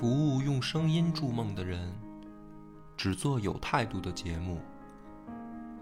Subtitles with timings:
[0.00, 1.94] 服务用声音筑梦的人，
[2.96, 4.58] 只做有态度的节目。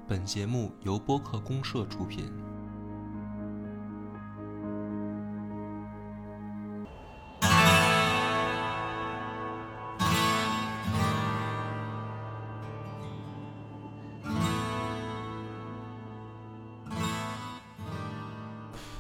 [0.09, 2.29] 本节目由播客公社出品。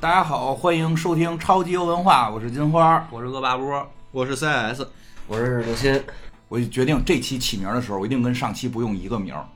[0.00, 3.04] 大家好，欢迎收听超级优文化，我是金花。
[3.10, 4.86] 我是恶霸波，我是 CS，
[5.30, 6.00] 我是刘鑫，
[6.48, 9.46] 我就决定这期起名的时候，我一定跟上期不用一个名儿，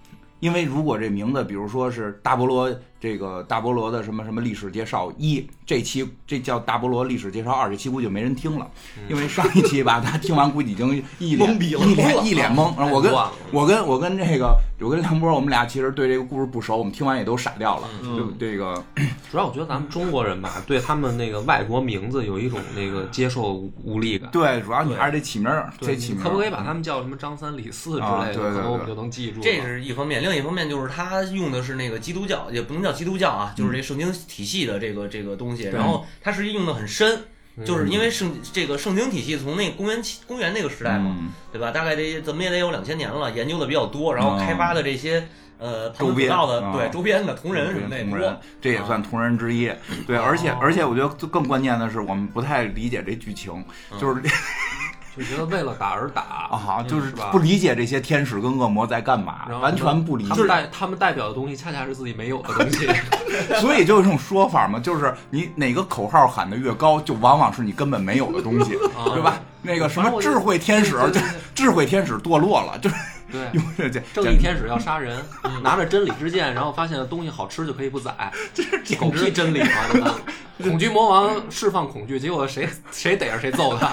[0.41, 8.71] 因为如果这名字，比如说是大菠萝这个大菠萝的什么什么历史介绍一，这期这叫大菠萝历史介绍二，这期估计就没人听了，
[9.09, 12.71] 因为上一期吧，大家听完估计已经一脸懵逼了一脸一脸懵。
[12.93, 13.11] 我跟
[13.51, 17.89] 我跟我跟这个我跟梁波，我们俩其实对这个故事不熟，我们听完也都傻掉了。
[18.03, 18.83] 就这个
[19.31, 24.31] 主要我觉得咱们中国人吧，对他们那个外国名字有一种那个接受无力感。
[24.31, 26.25] 对，主要你还是得起名儿，对，得起名儿。
[26.25, 28.35] 可不可以把他们叫什么张三李四之类的？
[28.35, 29.41] 可能我们就能记住。
[29.41, 37.23] 这是一方面，另一方面就是他用的是那个基督教，也不能叫基督教啊，就是这圣经体系的这个这个东西，然后他实际用的很深，
[37.65, 41.33] 就是因为圣这个圣经体系从那个公元起公元那个时代嘛，嗯。
[41.53, 41.71] 对吧？
[41.71, 45.29] 大概这怎么也得有两千年了，研究的比较多，然后开发的这些
[45.59, 49.71] 呃周边道的啊对周边的同人什么的人，，这也算同人之一。
[50.07, 53.63] 对，而且哦而且我觉得更关键的是，我们不太理解这剧情，
[54.01, 54.23] 就是
[55.17, 60.49] 就觉得为了打而打啊，就是不理解这些天使跟恶魔在干嘛完全不理解他们。
[60.49, 62.89] 代他们代表的东西，恰恰是自己没有的东西。
[63.61, 69.39] 所以就有一种说法嘛，就是你哪个口号喊得越高，就往往是你根本没有的东西，啊对吧？
[69.61, 71.21] 那个什么智慧天使，就
[71.55, 72.97] 智慧天使堕落了，就是
[73.33, 75.19] 对， 用这这正义天使要杀人，
[75.65, 80.15] 拿着真理之剑，然后发现东西好吃就可以不宰， 这是简狗屁真理嘛！
[80.63, 83.93] 恐惧魔王释放恐惧，结果谁谁逮着谁揍他。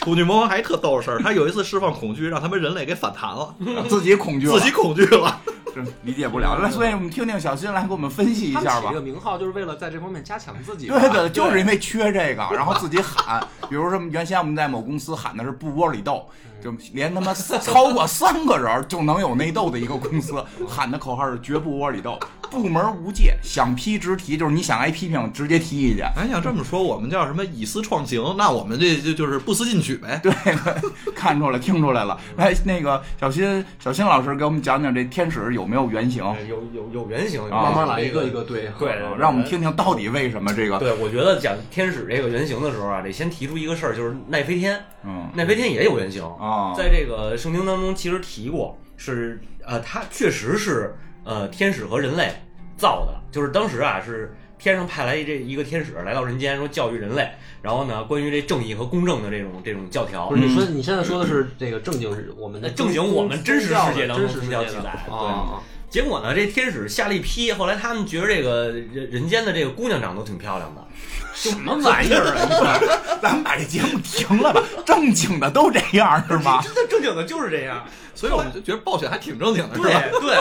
[0.00, 3.54] 恐惧魔王还特逗的事儿，他有一次释放恐惧，让他们人类给反弹了，
[3.88, 5.40] 自己恐惧了，自己恐惧了。
[5.74, 6.58] 这理解不了。
[6.62, 8.94] 那所以我们听听小新来给我们分析一下吧这。
[8.94, 10.86] 个名号就是为了在这方面加强自己。
[10.86, 16.26] 对对，就是因为缺这个，然后自己喊，比如说原先我们在某公司喊的是不窝里斗，
[16.62, 20.34] 就连他妈超过三个人就能有内斗的一个公司，
[20.66, 22.18] 喊的口号是绝不窝里斗，
[22.50, 26.10] 部门无界，想批直提，就是你想挨批评直接提意见。
[26.16, 28.34] 哎，要这么说，我们叫什么以私创行？
[28.36, 30.20] 那我们这就就是不思进取呗。
[30.22, 30.32] 对，
[31.14, 32.18] 看出来，听出来了。
[32.36, 38.68] 来，那个小新，小新老师给我们讲讲这天使有没有原型，有有有原型，慢慢来，一个一个对。
[38.78, 50.94] 对啊让我们听听到底为什么这个，对，我觉得讲天使这个原型的时候啊，得先提出一个事儿，就是奈飞天，嗯奈飞天也有原型啊在这个圣经当中其实提过，是呃，他确实是
[51.24, 52.32] 呃天使和人类
[52.76, 57.30] 造的，就是当时啊是天上派来这一个天使来到人间，说教育人类，
[57.62, 60.28] 然后呢关于这正义和公正的这种这种教条。
[60.28, 70.84] 不，是你说你现在说的是这个正经是我们的正经我们真实世界当中真实世界的宗教记载啊，结果呢这天使下了一批，后来他们觉得这个人人间的这个姑娘长得都挺漂亮的，
[71.34, 72.78] 什么玩意儿啊！
[73.22, 76.60] 咱们把这节目停了吧， 正经的都这样是吗？
[76.66, 77.84] 真的正经的就是这样，
[78.14, 80.02] 所以我们就觉得暴雪还挺正经的，是对吧？
[80.20, 80.38] 对。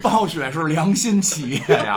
[0.00, 1.96] 暴雪是良心企业呀。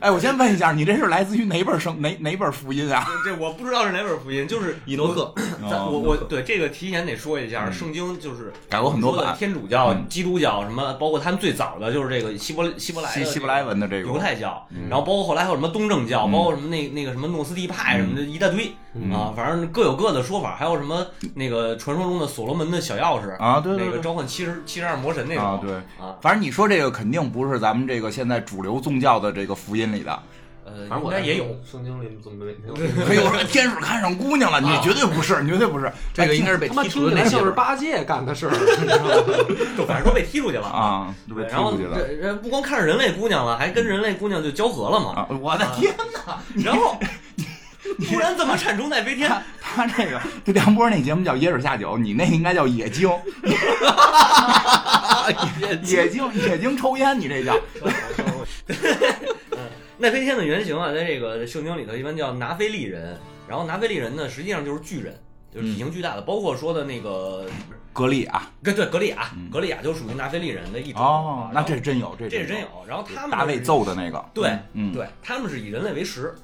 [0.00, 3.06] 哎，我先问一下，你这是来自于哪本圣哪哪本福音啊？
[3.24, 30.18] 这我不知道是哪本福音，就是以诺克，哦我我对这个提前得说一下，圣经就是改过很多版说的天主教、嗯基督教什么，包括他们最早的就是这个希伯希伯来的希希伯来文的这个犹太教，然后包括后来还有什么东正教，嗯包括什么那那个什么诺斯蒂派什么的一大堆嗯啊，反正各有各的说法，还有什么那个传说中的所罗门的小钥匙啊对对对那个召唤七十七十二魔神那种啊，对，啊，反正你说这个肯定不是咱们这个现在主流宗教的这个福音里的。
[30.68, 31.44] 呃，反正我应该也有。
[31.64, 33.04] 圣经里怎么没 没有？
[33.06, 35.88] 还有这天使看上姑娘了，你绝对不是，你绝对不是。
[36.12, 37.52] 这个应该是被他妈剔听起来像是。
[37.52, 38.52] 八戒干的事儿？
[39.78, 40.66] 就反正说被踢出去了。
[40.66, 45.12] 啊，都被对，然后踢出去了这人不光看上人类姑娘了，还跟人类姑娘就交合了嘛。
[45.14, 45.28] 啊！
[45.40, 46.36] 我的天哪！
[46.64, 46.98] 然后
[48.08, 49.30] 突然怎么产出奈飞天？
[49.60, 53.08] 他这个这梁波那节目叫《野史下酒》，你那应该叫野精，
[55.84, 57.58] 野精 野精抽烟，你这叫
[59.98, 63.18] 奈飞天的原型啊，在这个圣经里头一般叫拿非利人，
[63.48, 65.18] 然后拿非利人呢，实际上就是巨人，
[65.54, 67.46] 就是体型巨大的，包括说的那个，
[67.92, 68.42] 格利亚。
[68.62, 71.00] 对对，格利亚嗯，格利亚就属于拿非利人的一种。
[71.00, 72.66] 啊，哦那这真有，这这是真有。
[72.86, 76.34] 然后他们大卫揍的那个，对嗯，对，他们是以人类为食。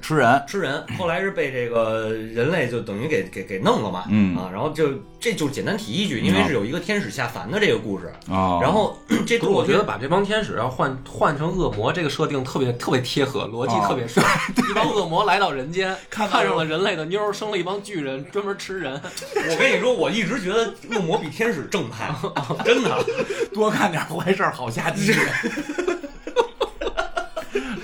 [0.00, 4.88] 吃人，吃人，后来是被这个人类就等于给给给弄了嘛，嗯啊，然后就
[5.20, 8.96] 这就简单提一句，因为是有一个天使下凡的这个故事，啊，然后
[9.26, 14.24] 这我觉得把这帮天使要换换成恶魔，这个设定特别特别贴合，逻辑哦特别顺。
[14.70, 18.98] 一帮恶魔来到人间，看看上了人类的妞儿，生了一帮巨人，专门吃人。
[19.50, 22.14] 我跟你说，我一直觉得恶魔比天使正派，
[22.64, 23.04] 真的。
[23.52, 25.14] 多干点坏事儿好下地狱。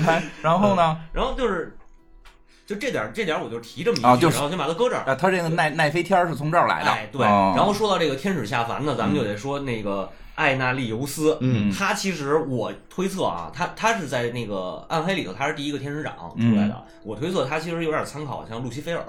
[0.07, 0.97] 来，然后呢？
[1.13, 1.77] 然后就是，
[2.69, 5.03] 就这点这点我就提这么一句，啊就是然后先把它搁这儿。
[5.07, 6.91] 啊，他这个奈奈飞天儿是从这儿来的。
[6.91, 7.25] 哎，对。
[7.25, 11.71] 哦然后说到这个天使下凡呢，咱们就得说那个艾纳利尤斯，嗯。
[11.73, 16.85] 他其实我推测啊，他他是在那个暗黑里头，他是第一个天使长出来的。
[17.03, 19.03] 我推测他其实有点参考像路西菲尔，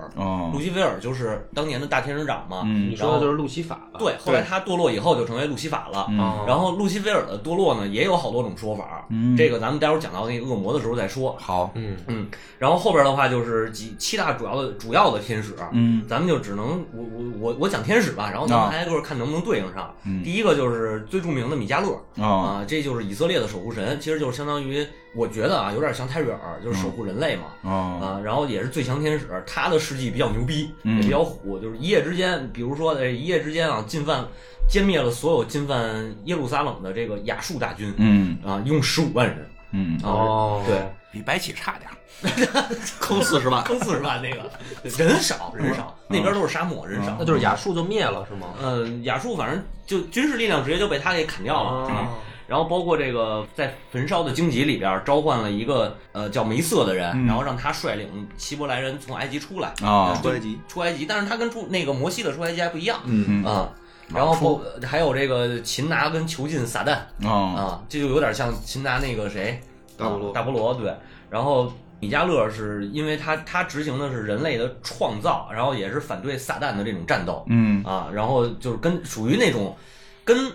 [0.51, 2.63] 路西菲尔就是当年的大天使长嘛。
[2.65, 2.89] 嗯。
[2.89, 3.99] 你说的就是路西法吧？
[3.99, 6.07] 对，后来他堕落以后就成为路西法了。
[6.47, 9.05] 然后路西菲尔的堕落呢，也有好多种说法。
[9.09, 9.37] 嗯。
[9.37, 11.35] 这个咱们待会儿讲到那个恶魔的时候再说。
[11.39, 12.27] 好，嗯，嗯，
[12.57, 16.03] 然后后边的话就是几七大主要的主要的天使，嗯。
[16.07, 18.71] 咱们就只能我我我我讲天使吧，然后咱们啊。
[18.71, 19.93] 挨个看能不能对应上。
[20.05, 20.23] 嗯。
[20.23, 22.61] 第一个就是最著名的米迦勒哦。
[22.61, 24.85] 啊，这就是以色列的守护神，其实就是相当于
[25.15, 27.43] 我觉得啊，有点像泰瑞尔，就是守护人类嘛。
[27.63, 27.99] 哦。
[28.01, 30.97] 啊，然后也是最强天使，他的事迹比较牛逼，嗯。
[30.97, 34.25] 也比较虎，就是一夜之间，比如说这一夜之间啊，进犯
[34.69, 38.37] 歼灭了所有进犯耶路撒冷的这个亚述大军，嗯。
[38.45, 40.63] 啊，一共十五万人，嗯，啊哦。
[40.65, 40.81] 对，
[41.11, 41.95] 比白起差点儿。
[42.99, 44.49] 坑四十万，坑四十万那个
[44.97, 47.25] 人少人少，那边都是沙漠，人少那。
[47.25, 48.47] 就是亚述就灭了是吗？
[48.61, 51.87] 嗯，亚述反正就军事力量直接就被他给砍掉了。
[51.93, 52.09] 啊
[52.49, 63.69] 然后包括这个在焚烧的荆棘里边召唤了一个呃叫梅瑟的人，嗯然后让他率领希伯来人从埃及出来啊就出埃及出埃及，但是他跟出那个摩西的出埃及还不一样嗯，嗯啊。
[64.11, 69.61] 然后包还有这个擒拿跟囚禁撒旦哦啊，这就有点像擒拿那个谁
[69.95, 70.91] 大菠大菠萝对。
[71.29, 79.75] 然后米迦勒是因为他他执行的是人类的创造，然后也是反对撒旦的这种战斗嗯啊，然后就是跟属于那种
[80.23, 80.51] 跟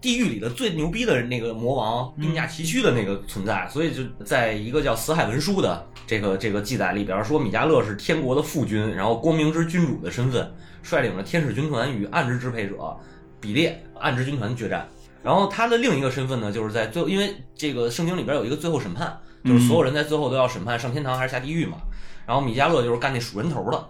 [0.00, 12.96] 地狱里的最牛逼的那个魔王并驾齐驱的那个存在，所以就在一个叫《死海文书》的这个这个记载里边说，米迦勒是天国的父君，然后光明之君主的身份，率领着天使军团与暗之支配者
[13.40, 14.86] 比列暗之军团决战。
[15.20, 21.78] 然后他的另一个身份呢，就是在最后，因为这个圣经里边有一个最后审判，就是所有人在最后都要审判上天堂还是下地狱嘛。
[22.26, 23.88] 然后米迦勒就是干那数人头的，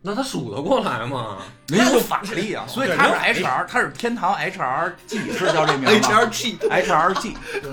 [0.00, 1.38] 那他数得过来吗？
[1.68, 7.72] 没有法力啊，所以他是 HR，他是天堂 HRG 是叫这名字吗 HRG HRG 是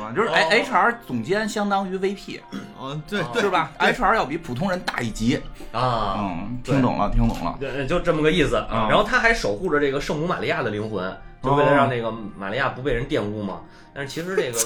[0.00, 0.12] 吧？
[0.16, 2.40] 就是 H HR 总监相当于 VP
[2.80, 5.40] 嗯，对是吧？HR 要比普通人大一级。
[5.70, 7.56] 啊，嗯，听懂了，听懂了。
[7.60, 8.54] 对，就这么个意思。
[8.70, 11.16] 然后他还守护着这个圣母玛利亚的灵魂，
[11.46, 13.60] 就为了让那个玛利亚不被人玷污嘛。
[13.94, 14.58] 但是其实这个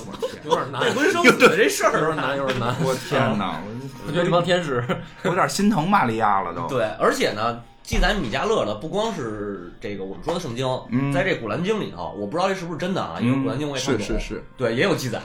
[0.45, 2.75] 有点难，未婚生子这事儿有点，难，有点难。
[2.83, 3.61] 我天哪，
[4.05, 4.85] 我觉得这帮天使，
[5.23, 6.67] 有点心疼玛利亚了都。
[6.67, 14.07] 对，而且呢，记载米迦勒的不光是这个我们说的圣经，嗯在这古兰经里头，我不知道这是不是真的啊，因为古兰经我也看不懂。
[14.09, 15.21] 是是是，对，也有记载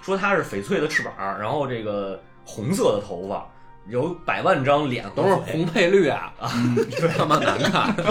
[0.00, 3.46] 说他是翡翠的翅膀，然后这个红色的头发，
[3.88, 6.32] 有百万张脸都是红配绿啊，
[6.98, 7.94] 对，他妈难看。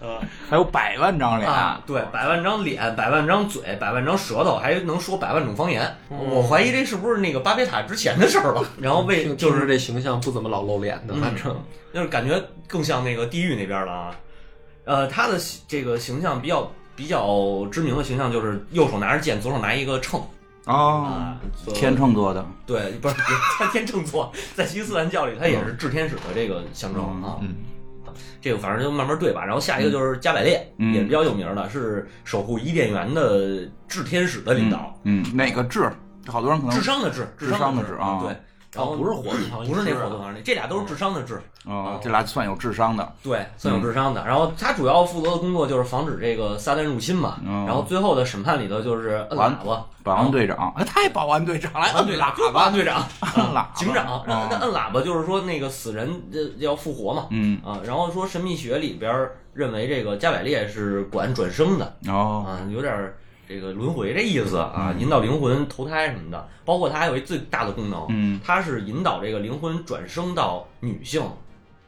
[0.00, 0.20] 呃
[0.50, 5.82] 还有百万张脸，啊，对，百万张脸，百万张嘴，百万张舌头，还能说百万种方言。
[6.10, 8.62] 嗯我怀疑这是不是那个巴别塔之前的事儿了？
[8.78, 11.56] 然后为听就是这形象不怎么老露脸的，嗯反正
[11.94, 14.16] 就是感觉更像那个地狱那边了啊。
[14.84, 15.38] 呃，他的
[15.68, 20.20] 这个形象比较比较知名的形象就是右手拿着剑，左手拿一个秤
[20.66, 21.40] 哦，啊。
[21.56, 23.14] 所天秤座的，对，不是
[23.58, 27.38] 他天秤座， 在伊斯兰教里，他也是炽天使的这个象征啊。
[27.40, 27.54] 嗯，
[28.40, 29.44] 这个反正就慢慢对吧。
[29.44, 35.90] 然后下一个就是加百列，嗯也比较有名的，是守护伊甸园的炽天使的领导，嗯，哪个智？
[36.26, 38.36] 好多人可能智商的智，智商的智智啊对。
[38.74, 43.12] 然后哦不是火字旁不是那火字旁那，这俩都是智商的智，哦，这俩算有智商的。
[43.22, 44.24] 对，算有智商的。
[44.26, 47.36] 然后他主要负责的工作就是防止这个撒旦入侵嘛。
[47.44, 54.22] 嗯然后最后的审判里头就是摁喇叭，保安队长，哎，太保安队长来保安队长，就是喇叭保安，队长，摁喇叭警长。
[54.26, 57.26] 那那哦摁喇叭就是说那个死人呃要复活嘛。
[57.30, 63.18] 嗯，啊，然后说神秘学里边认为这个加百列是管转生的哦，啊，有点儿
[63.48, 66.48] 这个轮回这意思啊，引导灵魂投胎什么的。
[66.64, 71.22] 包括它还有一最大的功能，嗯，它是引导这个灵魂转生到女性，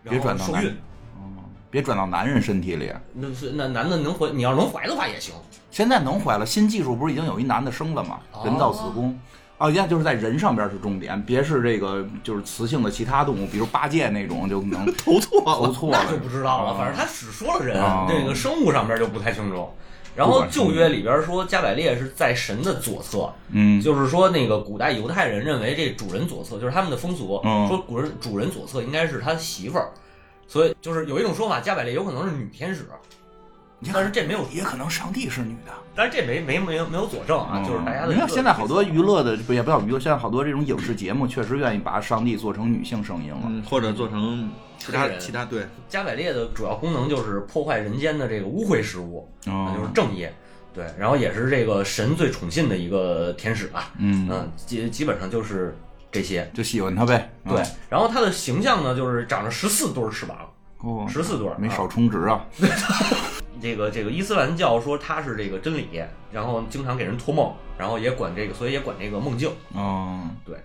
[0.02, 0.76] 别转到男人。，
[1.16, 1.22] 哦，
[1.70, 2.92] 别转到男人身体里。
[3.12, 5.32] 那是那男的能怀，你要能怀的话也行。
[5.70, 8.18] 现在能怀了，新技术不是已经有一男的生了吗？
[8.44, 9.16] 人造子宫。
[9.58, 16.00] 哦，现在就是在人上边是重点，别是这个就是雌性的其他动物，比如八戒那种就能投错了，投错了。
[16.04, 19.68] 那就不知道了，反正他只说了人，这个生物上边就不太清楚。
[20.16, 27.66] 然后旧约里边说加百列是在神的左侧，嗯，就是说那个古代犹太人认为这主人左侧就是他们的风俗，嗯。
[27.68, 29.90] 说古人主人左侧应该是他媳妇儿，
[30.46, 32.86] 所以就是有一种说法，加百列有可能是女天使，
[33.92, 35.72] 但是这没有，也可能上帝是女的。
[35.94, 43.42] 但是这没没没有没有佐证啊，就是大家的你看现在好多娱乐的不也不叫娱乐，现在好多这种影视节目确实愿意把上帝做成女性声音了。
[43.46, 50.32] 嗯，或者做成其他人其他对，加百列的主要功能就是破坏人间的这个污秽事物，哦那就是正业。
[50.74, 55.72] 对，然后也是这个神最宠信的一个天使吧，嗯嗯，基基本上就是
[56.10, 56.50] 这些。
[56.52, 57.30] 就喜欢他呗。
[57.48, 60.36] 对，然后他的形象呢，就是长着十四对儿翅膀，
[60.84, 62.44] 哦，十四对没少充值啊。
[63.62, 65.88] 这个这个伊斯兰教说他是这个真理，
[66.30, 69.50] 然后经常给人托梦，然后也管这个，所以也管这个梦境。
[69.72, 70.56] 哦，对，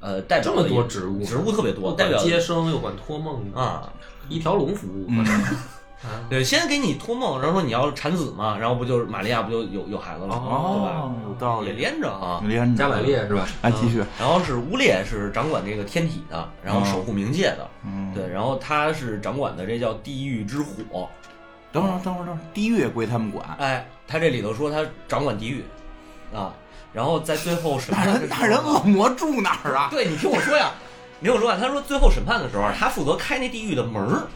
[0.00, 3.92] 呃，代表这么多植物植物特别多，又代表接生又管托梦，啊，
[4.28, 5.06] 一条龙服务。
[5.08, 5.24] 嗯，
[6.28, 11.72] 对，先给你托梦，然后说你要产子嘛，然后不就是玛利亚不就有有孩子了对吧，有道理。
[11.72, 12.40] 连着啊。
[12.46, 13.46] 连着加百列是吧？
[13.62, 14.02] 哎，继续。
[14.18, 21.08] 然后是乌列是掌管这个天体的，然后守护冥界的，嗯，对，然后他是掌管的这叫地狱之火，
[21.70, 23.44] 等会儿，等会儿，等会儿，地狱也归他们管。
[23.58, 25.64] 哎，他这里头说他掌管地狱
[26.34, 26.54] 啊，
[26.94, 29.88] 然后在最后审那判那人恶魔住哪儿啊？
[29.90, 30.70] 对你听我说呀，
[31.18, 34.26] 你听我说啊，他说最后审判的时候，他负责开那地狱的门儿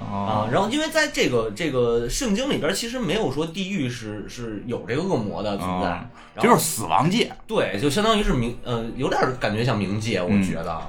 [0.00, 6.00] 啊哦，，然后因为在这个这个圣经里边，其实没有说地狱是是有这个恶魔的存在哦，
[6.34, 7.32] 然后就是死亡界。
[7.46, 10.88] 对，就相当于是冥呃，有点感觉像冥界，我嗯觉得啊，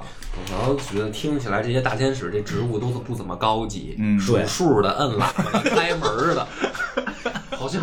[0.50, 6.46] 然后觉得听起来这些大天使这植物都是不怎么高级，嗯数数的、摁喇叭、开门儿的，
[7.56, 7.80] 好像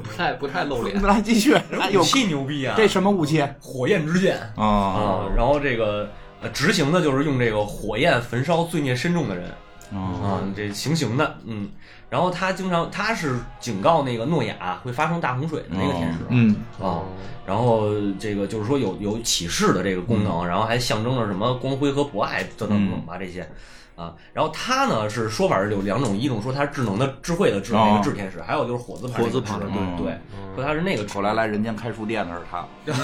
[0.00, 1.00] 不太不太露脸。
[1.02, 1.54] 来继续。
[1.94, 3.44] 武器牛逼啊，这什么武器？
[3.60, 6.08] 火焰之剑啊啊，然后这个
[6.40, 9.50] 呃执行的就是用这个火焰焚烧罪孽深重的人。
[9.92, 11.68] 啊啊，这行刑的，嗯，
[12.08, 17.02] 然后他经常他是警告那个诺亚会发生大洪水的那个天使，嗯，啊，
[17.46, 23.48] 然后这个就是说有有启示的这个功能，然后还象征着什么光辉和博爱等等等等吧这些。
[23.94, 30.18] 啊，然后他呢是说法是有两种，一种说他是智能的、智慧的智那个智天使，还有就是火字旁那个火字旁对对，
[30.56, 32.66] 说他是那个智后来来人间开书店的是他。
[32.86, 32.94] 对，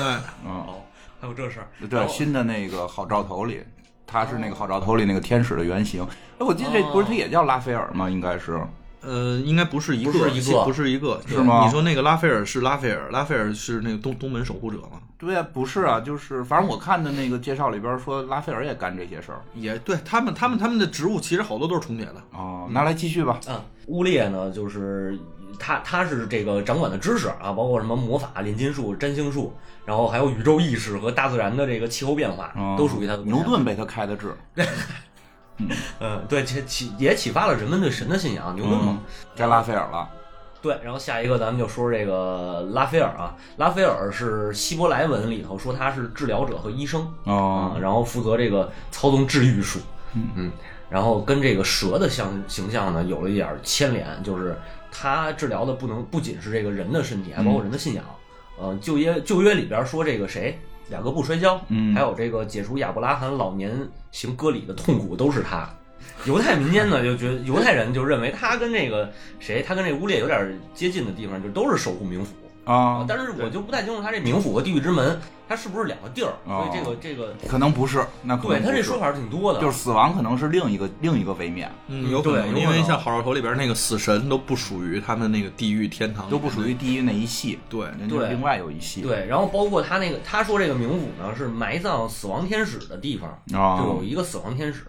[0.47, 0.81] 嗯，哦，
[1.21, 3.63] 还有这事儿，对，新的那个好兆头里，
[4.09, 6.03] 他是那个好兆头里那个天使的原型。
[6.03, 8.11] 哎，我记得这不是他也叫拉斐尔吗？
[8.11, 8.61] 应该是。
[9.01, 14.99] 呃，应该不是一个，不是一个不是一个，是吗你说那个拉斐尔是拉斐尔，拉斐尔是那个东东门守护者吗？
[15.17, 19.39] 对呀，不是啊，就是反正我看的那个介绍里边说拉斐尔也干这些事儿。
[19.55, 22.17] 也对他们，他们他们的职务其实好多都是重叠的。
[22.33, 23.39] 哦，拿来继续吧。
[23.49, 25.17] 嗯，乌列呢，就是
[25.59, 29.53] 他他是这个掌管的知识啊，包括什么魔法、炼金术、占星术，
[29.85, 34.33] 然后还有宇宙意识和大自然的这个气候变化，哦都属于他的牛顿被他开的智。
[36.01, 38.99] 嗯，对，启启也启发了人们对神的信仰，牛顿嘛。
[38.99, 38.99] 嗯，
[39.37, 40.09] 该拉斐尔了。
[40.61, 49.81] 对，然后下一个咱们就说这个拉斐尔啊，拉斐尔是希伯来文里头说他是治疗者和医生啊，哦，然后负责这个操纵治愈术，
[50.15, 50.51] 嗯
[50.91, 54.59] 然后跟这个蛇的相形象呢有了一点牵连，就是
[54.91, 58.05] 他治疗的不能不仅是这个人的身体，还包括人的信仰。
[58.59, 60.59] 呃，旧约旧约里边说这个谁
[60.91, 63.71] 雅各布摔跤，嗯还有这个解除亚伯拉罕老年
[64.11, 65.69] 行割礼的痛苦都是他。
[66.25, 72.35] 犹太民间呢 就觉得犹太人就认为他跟这个谁，他跟这乌列有点接近的地方，就都是守护冥府。
[72.69, 76.35] 啊，但是我就不太清楚他这冥府和地狱之门，它是不是两个地儿？
[76.45, 87.87] 所以这个这个，可能不是，那可能不是对他这说法挺多的，就是死亡可能是另一个另一个位面，嗯，有可能，对有可能因为像好兆头里边那个死神都不属于他们那个地狱天堂，都不属于地狱那一系，对。
[87.99, 89.01] 人家对另外有一系。
[89.01, 94.85] 对，然后包括他那个，他说这个冥府呢是埋葬死亡天使的地方，啊就有一个死亡天使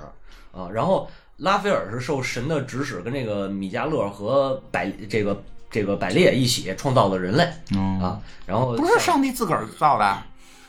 [0.52, 0.68] 啊。
[0.74, 8.20] 然后拉斐尔是受神的指使，跟这个米迦勒和百这个这个百列一起创造了人类嗯，啊。
[8.46, 10.18] 然后不是上帝自个儿造的，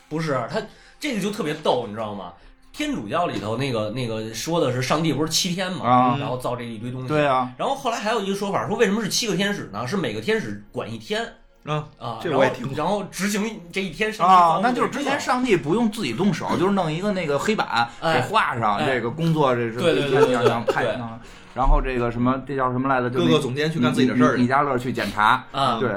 [0.09, 0.61] 不是他
[0.99, 2.33] 这个就特别逗，你知道吗？
[2.73, 7.07] 天主教里头那个那个说的是上帝不是七天嘛，啊然后造这一堆东西。
[7.09, 9.85] 对啊，然后后来还有一个说法，说为什么是七个天使呢？
[9.85, 11.21] 是每个天使管一天
[11.65, 21.19] 啊，啊，这然后我也听过然后执行这一天上帝啊那就是之前上帝不用自己动手，就是弄一个那个黑板哎给画上，哎这个工作这是对对对对对这样派对啊
[21.53, 23.09] 然后这个什么这叫什么来着？
[23.09, 25.91] 就各个总监去干自己的事儿米米迦勒去检查，啊，对，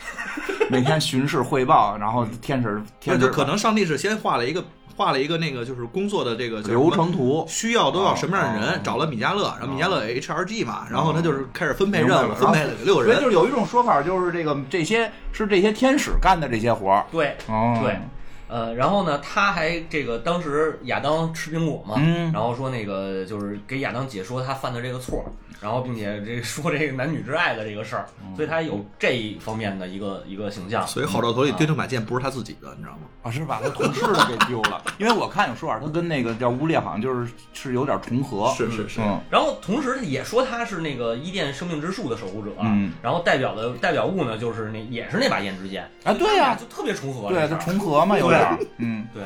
[0.70, 4.62] 每天巡视汇报，然后天使那天使就可能上帝是先画了一个
[4.94, 8.70] 画了一个那个就是工作的这个流程图，需要都要什么样的哦。
[8.70, 13.12] 人，找了米迦勒，然后米迦勒 HRG 嘛，然后他哦就是开始分配任务，分配了六个人。
[13.12, 13.30] 所以就。
[13.30, 17.06] 是有一种说法，就是这个这些是这些天使干的这些活儿。
[17.10, 17.34] 对。
[17.48, 17.98] 哦，对，
[18.52, 25.24] 呃，然后呢，他还这个当时亚当吃苹果嘛，嗯然后说那个就是给亚当解说他犯的这个错，
[25.58, 30.86] 然后并且这说这个男女之爱的这个事儿，嗯所以他有这一方面的一个一个形象。
[30.86, 33.08] 所以好兆头里丢这把剑不是他自己的，你知道吗？
[33.22, 49.22] 啊，是把他同事的给丢了，因为我看有说法，他跟那个叫乌列好像就是是有点重合，是是是，嗯然后同时也说他是那个伊甸生命之树的守护者，嗯然后代表的代表物呢就是那也是那把胭脂剑，啊，对呀、就特别重合，对，这事儿它重合嘛，有点儿，嗯对。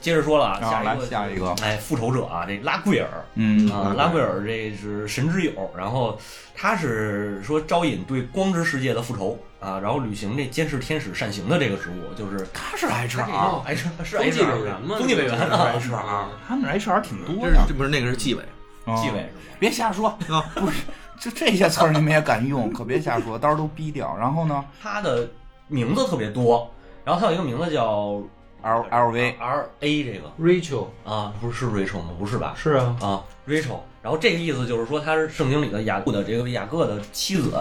[0.00, 6.18] 接着说了啊，下一个下一个哎，复仇者啊，这拉贵尔嗯啊，拉贵尔这是神之友，然后
[6.54, 16.02] 他是说招引对光之世界的复仇啊，然后履行这监视天使善行的这个职务，就是他是 HR，HR 是中 HR 纪委员嘛，中纪委员啊，是 HR，
[16.46, 18.42] 他们 HR 挺多的这不是那个是纪委，
[18.86, 19.56] 嗯纪委是吧？
[19.58, 20.10] 别瞎说，
[20.54, 20.82] 不是，
[21.18, 24.14] 就这些词儿你们也敢用，可别瞎说，到时候都逼掉。
[24.20, 25.26] 然后呢他的
[25.68, 26.70] 名字特别多，
[27.06, 28.20] 然后他有一个名字叫
[28.64, 32.10] ，L L V，R A 这个 Rachel 啊，不是是 Rachel 吗？
[32.18, 32.54] 不是吧？
[32.56, 33.78] 是啊，啊，Rachel。
[34.02, 37.56] 然后这个意思就是说，他是圣经里的雅各的这个雅各的妻子，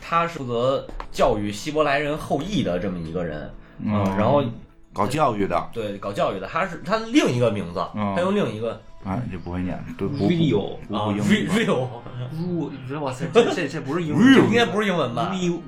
[0.00, 3.50] 他是负责教育希伯来人后裔的这么一个人。
[3.84, 4.44] 嗯然后
[4.92, 11.46] 搞教育的，对搞教育的，他是他另一个名字，嗯他用另一个哎，就不会念，对，不 Rio 啊不不英
[12.88, 14.14] 如，哇塞，这这这不是英
[14.48, 15.34] 应该不是英文吧？
[15.42, 15.60] 如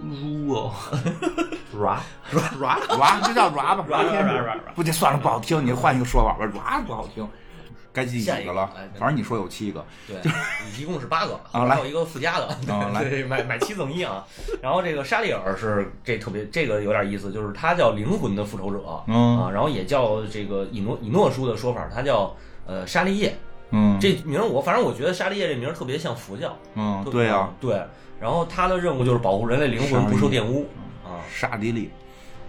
[0.47, 0.73] 如哦
[1.77, 1.99] ，ra
[2.97, 7.27] 哇，这叫 Ra- Ra- Ra- Ra- 不，这算了，不好听，你换一个说法吧，rap 不好听。
[7.93, 8.71] 该记几个个了？
[8.99, 10.17] 反正你说有七个，对，
[10.77, 12.49] 一共是八个，啊还有一个附加的，
[13.09, 14.25] 对，买买七赠一啊。
[14.61, 22.35] 然后这个沙利尔是这特别这个有点意思，就是他叫灵魂的复仇者，嗯啊，然后也叫这个以诺以诺书的说法，他叫
[22.67, 23.37] 呃沙利叶。
[23.71, 27.83] 嗯，这名儿我反正我觉得沙利叶这名儿特别像佛教，嗯，对呀，对。
[28.21, 30.67] 然后他的任务就是保护人类灵魂不受玷污
[31.05, 31.91] 啊，沙迪利，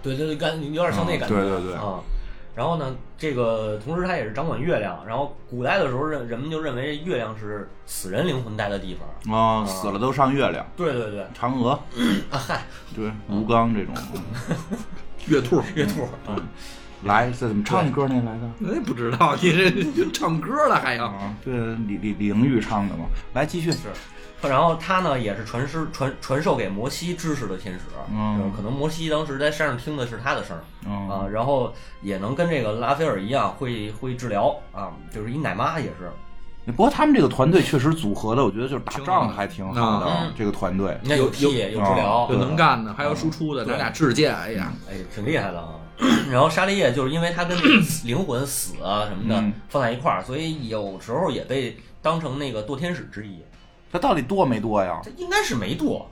[0.02, 2.00] 对对对，感有点像那感觉，嗯对对对啊。
[2.54, 5.04] 然后呢，这个同时他也是掌管月亮。
[5.06, 9.34] 然后古代的时候，人人们就认为月亮是死人灵魂待的地方。
[9.36, 11.78] 啊，死了都上月亮，对对对，嫦娥，
[12.30, 12.62] 啊嗨，
[12.94, 13.94] 对，吴刚这种，
[15.26, 16.36] 月兔， 月兔，嗯
[17.06, 18.74] 来，这怎么唱那歌那来的？
[18.74, 21.06] 哎，不知道你这 唱歌了还要？
[21.06, 21.50] 啊，这
[21.86, 23.04] 李李李玲玉唱的嘛。
[23.34, 23.78] 来继续，是。
[24.42, 27.80] 然后他呢，也是传师传传授给摩西知识的天使。
[28.12, 31.72] 嗯可能摩西当时在山上听的是他的声儿嗯啊，然后
[32.02, 36.10] 也能跟这个拉斐尔一样会会治疗啊，就是一奶妈也是。
[36.66, 40.96] 不过他们这个团队确实组合的，我觉得就是打仗还挺好的嗯这个团队。
[41.02, 45.70] 你看有有有治疗，有能干的，还有输出的，咱俩制剑，哎呀，哎，挺厉害的啊。
[46.30, 47.56] 然后沙利叶就是因为他跟
[48.04, 53.38] 灵魂死啊什么的嗯放在一块儿，所以有时候也被当成那个堕天使之一。
[53.92, 55.00] 他到底堕没堕呀？
[55.04, 56.04] 他应该是没堕，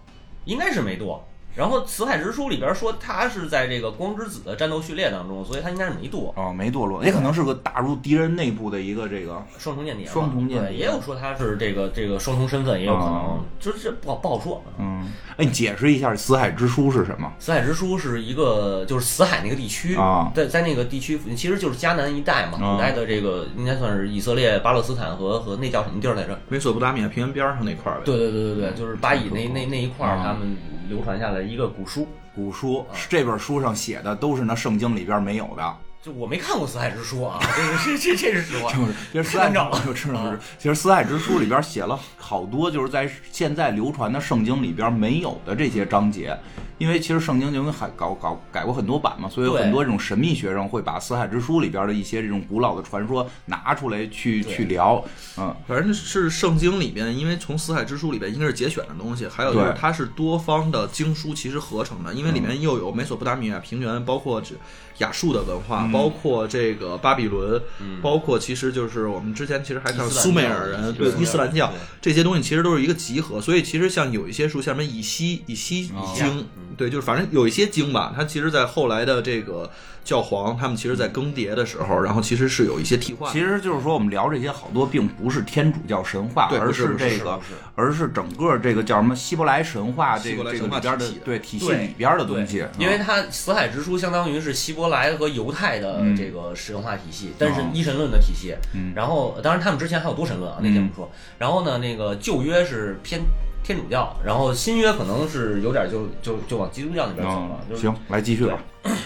[0.44, 1.18] 应该是没堕。
[1.54, 6.32] 然后《辞海之书》里边说他是在这个光之子的战斗序列当中，所以他应该是没堕。
[6.34, 9.40] 哦，没堕落，也可能是个打入敌人内部的一个这个。
[9.58, 14.62] 双重间谍嘛，双重间也有说他是这个这个双重身份，也有可能哦，就是这不好不好说。
[14.78, 17.32] 嗯，哎，你解释一下死海之书是什么？
[17.38, 26.36] 死海之书是一个就是死海那个地区啊在在那个地区附近，其实就是迦南一带嘛，啊古代的这个应该算是以色列、巴勒斯坦和和那叫什么地儿来着？
[26.48, 28.02] 美索不达米亚平原边上那块儿呗。
[28.04, 30.56] 对对对对对，就是巴以那那那一块儿，啊他们
[30.88, 32.06] 流传下来一个古书。
[32.34, 35.76] 古书，这本书上写的都是那圣经里边没有的。
[36.02, 38.70] 就我没看过《四海之书》啊，这这这这是实话。
[38.72, 46.36] 就是，其实四海看着了就知道是，其实四海之书里边写了好多，就是在现在流传的圣经里边没有的这些章节。
[46.84, 55.02] 因为其实圣经就因为还搞搞改过很多版嘛，所以有很多这种神秘学生会把死海之书里边的一些这种古老的传说拿出来去去聊。
[55.38, 64.54] 嗯，反正是圣经里边，因为从四海之书里边应该是节选的东西，还有就是它是多方的经书其实合成的，因为里面又有美索不达米亚平原，包括这
[64.98, 65.90] 亚述的文化，嗯。
[65.90, 67.60] 包括这个巴比伦，
[68.02, 76.12] 包括其实就是我们之前其实还看苏美尔人对对伊斯兰教这些东西其实都是一个集合，所以其实像有一些书，像什么以西以西哦。
[76.14, 79.70] 经，对，就是反正有一些经吧，它其实在后来的这个
[80.04, 83.32] 教皇他们其实在更迭的时候，然后其实是有一些替换。
[83.32, 87.40] 其实就是说我们聊这些好多并不是天主教神话，而是这个，
[87.74, 98.54] 而是整个这个叫什么希伯来神话这希伯来个这个神话里边的体系对体系里边的东西因为它《死海之书》相当于是希伯来和犹太的嗯这个神话体系，但是哦一神论的体系。
[98.74, 101.10] 嗯然后，当然他们之前还有多神论啊，那先不说。
[101.38, 103.20] 然后呢，那个旧约是偏
[103.64, 107.60] 天主教，然后新约可能是有点就就就往基督教那边走了。
[107.68, 108.58] 就是嗯行，来继续吧，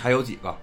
[0.03, 0.55] 还有几个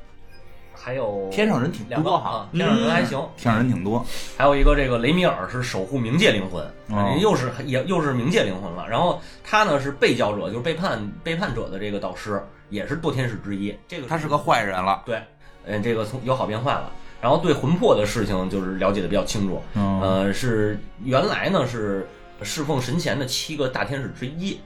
[0.74, 3.18] 还有天上人挺两个多哈啊，天上人还行。
[3.38, 4.06] 天上人挺多，
[4.38, 8.86] 还有一个这个雷米尔是守护冥界灵魂，哦又是也又是冥界灵魂了。
[8.88, 13.76] 然后他呢是被教者，就是背叛背叛者的这个导师，也是堕天使之一。
[13.88, 15.02] 这个他是个坏人了。
[15.06, 15.20] 对，
[15.66, 16.92] 嗯，这个从有好变坏了。
[17.22, 22.08] 然后对魂魄的事情就是了解的比较清楚，嗯呃，是原来呢是
[22.42, 24.60] 侍奉神前的七个大天使之一，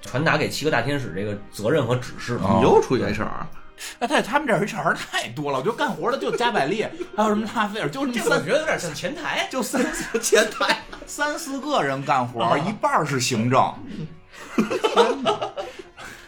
[0.00, 2.38] 传达给七个大天使这个责任和指示。
[2.42, 3.26] 哦你又出 HR，
[3.98, 13.74] 那，在他们这儿 HR 太多了，我觉得干活的就加百列，还有什么拉斐尔，就这么三这个我觉得有点像前台， 就三四 前台三四个人干活，啊一半是行政。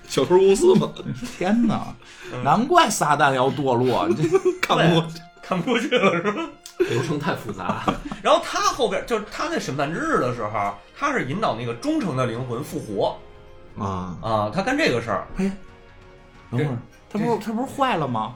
[0.09, 0.91] 小偷公司嘛，
[1.37, 1.95] 天哪，
[2.43, 4.23] 难怪撒旦要堕落，这
[4.61, 5.21] 看不过去。
[5.43, 6.43] 看不过去了是吧？
[6.91, 7.85] 流程太复杂。
[8.23, 13.17] 然后他后边就是他在审判之日的时候，他是引导那个忠诚的灵魂复活
[13.79, 15.27] 啊，啊，他干这个事儿，
[16.51, 16.79] 等会儿
[17.11, 18.35] 他不是他不是坏了吗？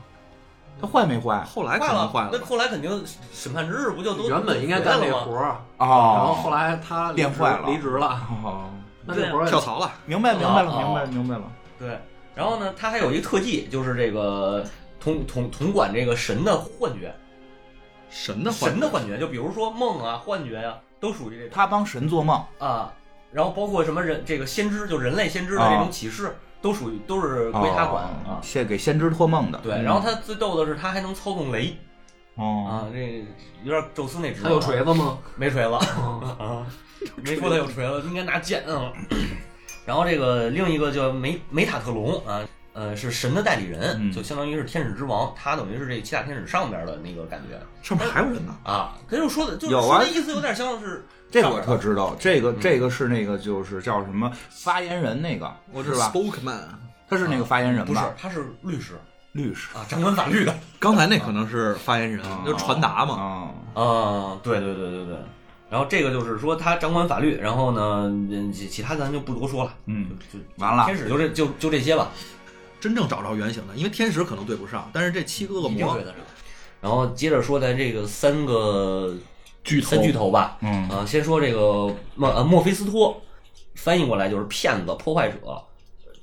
[0.81, 1.43] 他坏没坏？
[1.45, 8.65] 后来坏了，坏了，那后来肯定审判之日不就都原本应该干这活儿，然哦，后后来他练坏了离职了，哦，
[9.07, 9.93] 那这活儿跳槽了。
[10.07, 11.43] 明白明白了哦明白明白了。
[11.79, 11.99] 对，
[12.35, 14.65] 然后呢，他还有一个特技，就是这个
[14.99, 17.15] 统统统管这个神的幻觉，
[18.13, 22.93] 神的幻神的幻觉，就比如说梦啊、幻觉呀、都属于这他帮神做梦，啊。
[23.33, 28.41] 然后包括什么人这个先知，就人类先知的这种启示，都属于都是归他管哦啊。
[28.43, 29.59] 先给先知托梦的。
[29.61, 31.75] 对，嗯然后他最逗的是，他还能操纵雷
[32.35, 33.25] 哦，啊，这
[33.65, 34.43] 有点宙斯那职。
[34.43, 35.19] 他有锤子吗？
[35.37, 35.73] 没锤子
[36.39, 36.67] 啊，
[37.25, 38.93] 没说他有锤子，应该拿剑啊。
[39.87, 42.41] 然后这个另一个叫梅梅塔特隆啊，
[42.75, 48.55] 呃，是神的代理人，嗯就相当于是天使之王，他等于是这七大天使上边的那个感觉上面还有人呢。
[48.65, 48.97] 啊。
[49.09, 56.61] 他就说的，就是有啊说的意思有点像是 这个我特知道，这个这个是那个就是叫什么发言人那个，我是吧？Spokesman，
[57.09, 58.95] 他是那个发言人不是？，他是律师
[59.33, 60.55] 律师啊，掌管法律的。
[60.79, 63.15] 刚才那可能是发言人，就传达嘛。
[63.75, 65.17] 啊，啊，对对对对对。
[65.71, 72.11] 然后这个就是说他掌管法律，然后呢，嗯其其他咱就不多说了，嗯，就就完了天使就这就就这些吧。
[72.83, 76.17] 真正找着原型的，因为天使可能对不上，但是这七个恶魔一定对得上。
[76.81, 79.15] 然后接着说咱这个三个
[79.63, 83.23] 巨头三巨头吧，嗯啊，先说这个墨呃墨菲斯托，
[83.77, 85.39] 翻译过来就是骗子、破坏者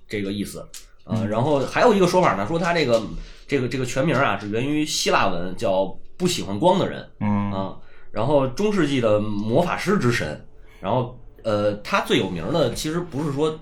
[0.06, 0.67] 这个意思，
[1.06, 3.02] 呃，然后还有一个说法呢，说他这个
[3.48, 7.54] 这个这个全名啊是源于希腊文，叫不喜欢光的人嗯。
[7.54, 7.78] 啊，
[8.12, 10.45] 然后中世纪的魔法师之神，
[10.82, 13.58] 然后呃，他最有名的其实不是说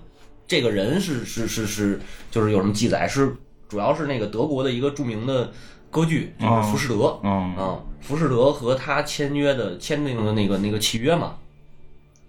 [0.48, 3.36] 这个人是是是是就是有什么记载，是
[3.68, 5.52] 主要是那个德国的一个著名的
[5.90, 7.20] 歌剧，就是浮士德。
[7.22, 11.34] 嗯啊，浮士德和他签约的签订的那个那个契约嘛，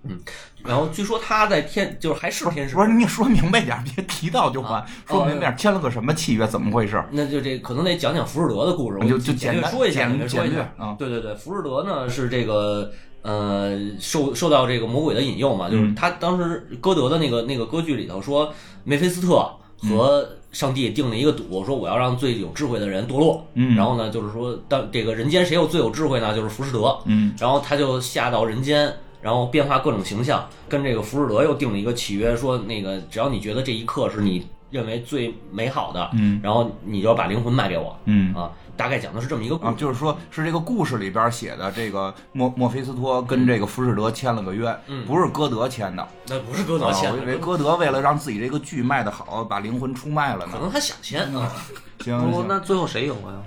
[0.04, 0.20] 嗯，
[0.66, 7.02] 然后据说他在天就是还是天使，不是你说明白点，别提到就完啊，说明白点，签了个什么契约，怎么回事？
[7.12, 15.96] 那就这可能得讲讲浮士德的故事，我就就简略说一下，简简略说一下啊对对对，浮士德呢是这个呃受受到这个魔鬼的引诱嘛，就是嗯。
[15.96, 18.54] 他当时歌德的那个那个歌剧里头说，
[18.84, 23.76] 梅菲斯特和上帝定了一个赌，说我要让最有智慧的人堕落，嗯。
[23.76, 26.36] 然后呢就是说当这个人间谁有最有智慧呢？
[26.36, 27.34] 就是浮士德，嗯。
[27.40, 36.40] 然后他就下到人间，然后变化各种形象，跟这个浮士德又定了一个契约，说那个只要你觉得这一刻是你认为最美好的，嗯。
[36.44, 38.34] 然后你就要把灵魂卖给我，嗯。
[38.34, 39.76] 啊，大概讲的是这么一个故啊，事。
[39.76, 46.08] 就是说，是这个故事里边写的，这个墨墨菲斯托跟这个浮士德签了个约，嗯不是歌德签的。
[46.28, 50.54] 那不是歌德啊签的，我以为歌德为了让自己这个剧卖得好，把灵魂出卖了呢。
[50.54, 51.52] 可能他想签啊。
[52.00, 53.40] 行，行，那最后谁赢了呀？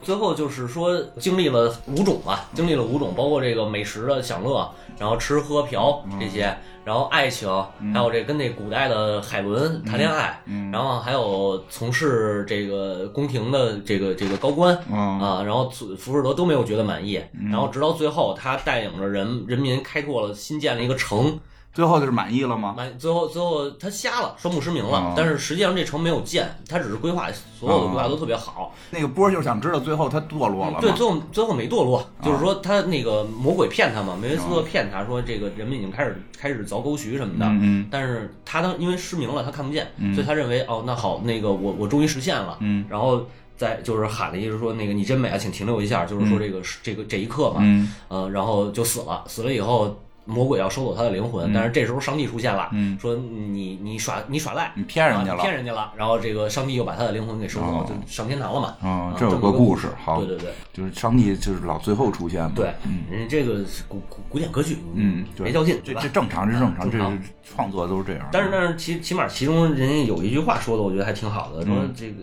[0.00, 4.66] 最后就是说经历了五种吧，经历了五种，包括这个美食的享乐，
[4.98, 6.56] 然后吃喝嫖这些，
[6.88, 7.46] 然后爱情，
[7.92, 10.70] 还有这跟那古代的海伦谈恋爱，嗯。
[10.70, 15.20] 然后还有从事这个宫廷的这个这个高官，嗯。
[15.20, 21.38] 啊，然后浮士德都没有觉得满意，然后直到最后他带领着人人民开拓了新建了一个城，
[21.78, 22.74] 最后就是满意了吗？
[22.76, 25.14] 满最后最后他瞎了，双目失明了，哦。
[25.16, 30.78] 但是实际上这城没有建，他只是规划所有的规划都特别好，那个波就是想知道最后他堕落了吗？
[30.80, 37.88] 对，最后最后没堕落，就是说他那个魔鬼骗他嘛，梅维斯特骗他说这个人们已经开始开始凿沟渠什么的，嗯嗯。
[37.88, 40.12] 但是他当因为失明了，他看不见，嗯。
[40.16, 42.84] 所以他认为哦那好，那个我我终于实现了，嗯。
[42.88, 43.24] 然后
[43.56, 47.88] 再就是喊了一句说那个你真美啊，请停留一下，就是说这个、这个这一刻嘛，嗯。
[48.08, 49.96] 呃，然后就死了，死了以后。
[50.28, 52.98] 魔鬼要收走他的灵魂，但是这时候上帝出现了，嗯。
[52.98, 57.86] 说你你耍你耍赖，你骗人家啊了骗人家了，然后这个上帝又把他的灵魂给收走，哦。
[57.88, 58.76] 就上天堂了嘛。
[58.82, 60.18] 嗯啊，这有么个个故事，好。
[60.18, 60.52] 对，对对。
[60.72, 62.52] 就是上帝就是老最后出现嘛。
[62.54, 63.04] 对，嗯。
[63.10, 65.46] 人家这个古古古典歌剧，嗯，对。
[65.46, 66.08] 没较劲，这这？
[66.10, 66.98] 正常，这正常，这
[67.42, 68.28] 创作都是这样。
[68.30, 71.92] 但是但是起起码其中人家有一句话说的，我觉得还挺好的，说嗯。
[71.96, 72.16] 这个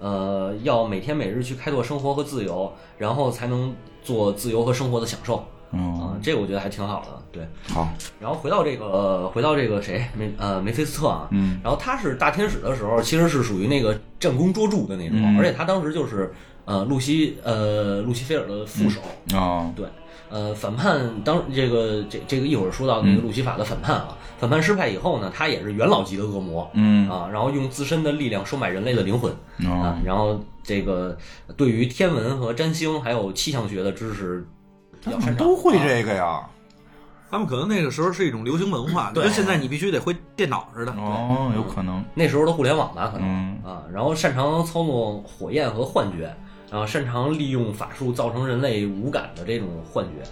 [0.00, 3.72] 呃要每天每日去开拓生活和自由，然后才能
[4.02, 7.48] 做自由和生活的享受啊、嗯，这个我觉得还挺好的，对。
[7.74, 7.88] 好，
[8.20, 11.58] 然后回到这个，呃回到这个谁梅呃梅菲斯特啊，嗯。
[11.62, 16.32] 然后他是大天使的时候，其实是属于那个战功卓著的那种，嗯而且他当时就是
[16.66, 19.00] 呃路西呃路西菲尔的副手。
[19.32, 19.86] 哦，对，
[20.28, 27.08] 呃，反叛当这个这这个一会儿说到那个路西法的反叛啊，反叛失败以后呢，他也是元老级的恶魔，嗯。
[27.08, 29.32] 啊，然后用自身的力量收买人类的灵魂
[29.66, 29.96] 啊。
[29.96, 31.16] 哦，，然后这个
[31.56, 34.46] 对于天文和占星还有气象学的知识
[35.04, 36.48] 比较他们擅长，都会啊这个呀？
[37.30, 40.92] 他们可能那个时候是一种流行文化，对跟现在你必须得会电脑似的。
[40.92, 42.04] 哦，有可能。
[42.14, 46.30] 那时候的互联网吧可能、嗯啊，然后擅长操作火焰和幻觉，
[46.70, 50.22] 然后擅长利用法术造成人类无感的这种幻觉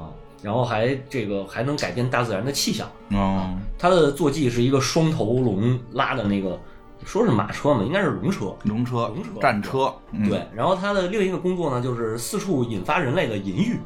[0.00, 0.06] 啊，
[0.40, 2.88] 然后还这个还能改变大自然的气象。
[3.10, 6.56] 哦，他的坐骑是一个双头龙拉的那个，
[7.04, 8.54] 说是马车嘛，应该是龙车。
[8.62, 13.80] 龙车龙车、战车，嗯对，，然后他的另一个工作呢，就是四处引发人类的淫欲。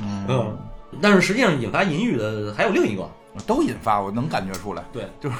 [0.00, 0.58] 嗯，嗯，
[1.00, 3.08] 但是实际上引发淫欲的还有另一个，
[3.46, 4.84] 都引发，我能感觉出来。
[4.92, 5.36] 对，就是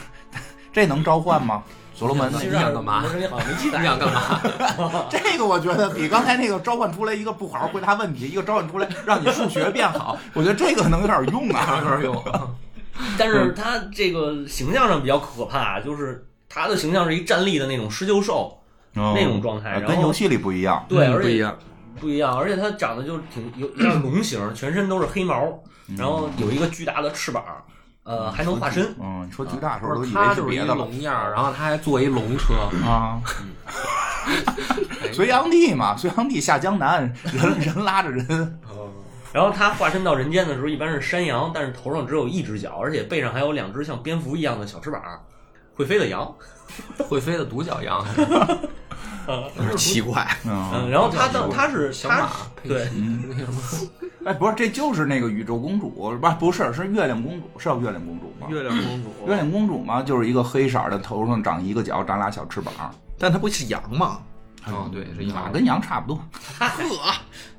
[0.72, 1.62] 这能召唤吗？
[1.94, 3.78] 所罗门，你想干嘛你好像没记载。
[3.78, 4.40] 你想干嘛？
[5.10, 12.24] 这个我觉得比刚才那个召唤出来一个不好好回答问题，一个召唤出来让你数学变好，我觉得这个可能有点用啊， 有点用。
[13.18, 18.58] 但是他这个形象上比较可怕，就是他的形象是一站立的那种狮鹫兽
[18.94, 20.84] 那种状态，然后跟游戏里不一样。
[20.88, 21.56] 对，而且嗯
[22.00, 22.36] 不一样。
[22.36, 25.62] 而且它长得就挺有有点龙形，全身都是黑毛，
[25.96, 27.44] 然后有一个巨大的翅膀，
[28.04, 28.94] 呃，还能化身。
[29.00, 32.54] 嗯，你说巨大的时候都以他就是别的龙样儿，然后他还坐一龙车，
[32.86, 33.20] 啊。
[35.12, 38.60] 隋炀帝嘛，隋炀帝下江南，人 人拉着人。
[39.32, 45.02] 然后他化身到人间的时候，一般是山羊，但是头上只有一只脚，而且背上还有两只像蝙蝠一样的小翅膀，
[45.74, 46.34] 会飞的羊。
[47.06, 48.02] 会飞的独角羊，
[49.28, 50.26] 有 点奇怪。
[50.44, 52.88] 嗯，嗯，然后他当他是它小马配对
[54.24, 58.46] 哎，不是，这就是那个宇宙公主，不，不是，是月亮公主，是叫月亮公主吗？
[58.48, 62.72] 月亮公主，月亮公主嘛，就是一个黑色的，头上长一个角，长俩小翅膀，
[63.18, 64.18] 但它不是羊吗？
[64.66, 66.16] 哦，对，是马马跟羊差不多。
[66.58, 66.66] 呵，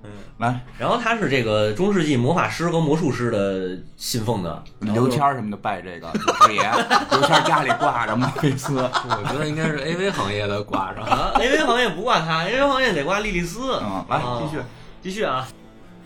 [0.04, 6.62] 嗯 来，然后他是这个中世纪魔法师和魔术师的信奉的，刘谦儿什么的拜这个师爷，
[7.12, 11.04] 刘谦儿家里挂着墨菲斯，我觉得应该是 AV 行业的挂上。
[11.04, 13.74] 啊，AV 行业不挂他，AV 行业得挂莉莉丝。
[13.82, 14.62] 嗯，来啊继续，
[15.02, 15.48] 继续啊，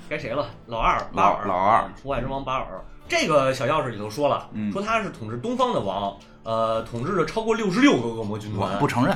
[0.10, 0.46] 该谁了？
[0.68, 1.78] 老二，巴尔，老二。
[1.82, 2.66] 啊除外之王巴尔。
[3.10, 4.70] 这个小钥匙里头说了，嗯。
[4.72, 6.14] 说他是统治东方的王，
[6.48, 8.72] 呃，统治着超过六十六个恶魔军团。
[8.74, 9.14] 我不承认，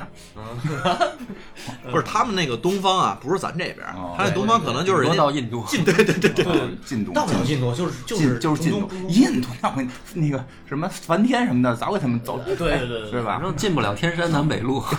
[1.90, 13.24] 不是他们那个东方啊，不是咱这边哦，他那东方可能就是人家到印度，对对对对，嗯进度到不了印度，就是就进是就是印度中东，印度那会那个什么梵天什么的，早给他们走，对对对对对。
[13.24, 13.36] 吧？
[13.36, 13.42] 反？
[13.42, 14.84] 正进不了天山南北路。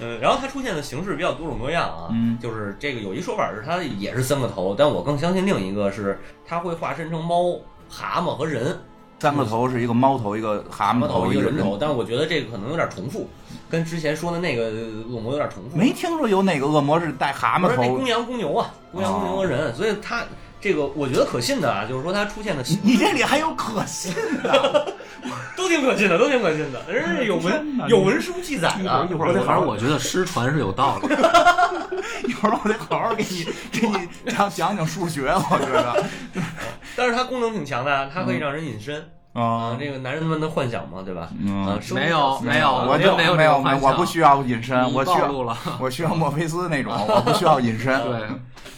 [0.00, 2.38] 嗯，然后它出现的形式比较多种多样啊，嗯。
[2.38, 8.78] 就是这个有一说法是它也是三个头，但我更相信另一个是它会化身成猫、蛤蟆和人，
[9.22, 13.28] 三个头是一个猫头，一个蛤蟆头，一个人头，但是我觉得这个可能有点重复，
[13.70, 14.64] 跟之前说的那个
[15.08, 15.76] 恶魔有点重复。
[15.78, 18.08] 没听说有哪个恶魔是带蛤蟆头不是那公。
[18.08, 20.24] 羊、公牛啊，公羊、公牛和人，所以它
[20.60, 24.92] 这个我觉得可信的啊，就是说它出现的你你这里还有可信的，
[25.56, 29.06] 都挺可信的，都挺可信的，人家有文有文书记载的。
[29.10, 31.08] 一会儿反正我觉得失传是有道理。
[32.28, 36.04] 一会儿我得好好给你给你讲讲讲数学，我觉得
[36.96, 41.30] 但是它功能挺强的啊，它可以让人隐身啊啊，这个男人们的幻想嘛，对吧？
[41.40, 47.98] 嗯没有没有我就没有没有我不需要隐身，我需要暴露了，我需要墨菲斯那种， 我不需要隐身。
[48.02, 48.12] 对，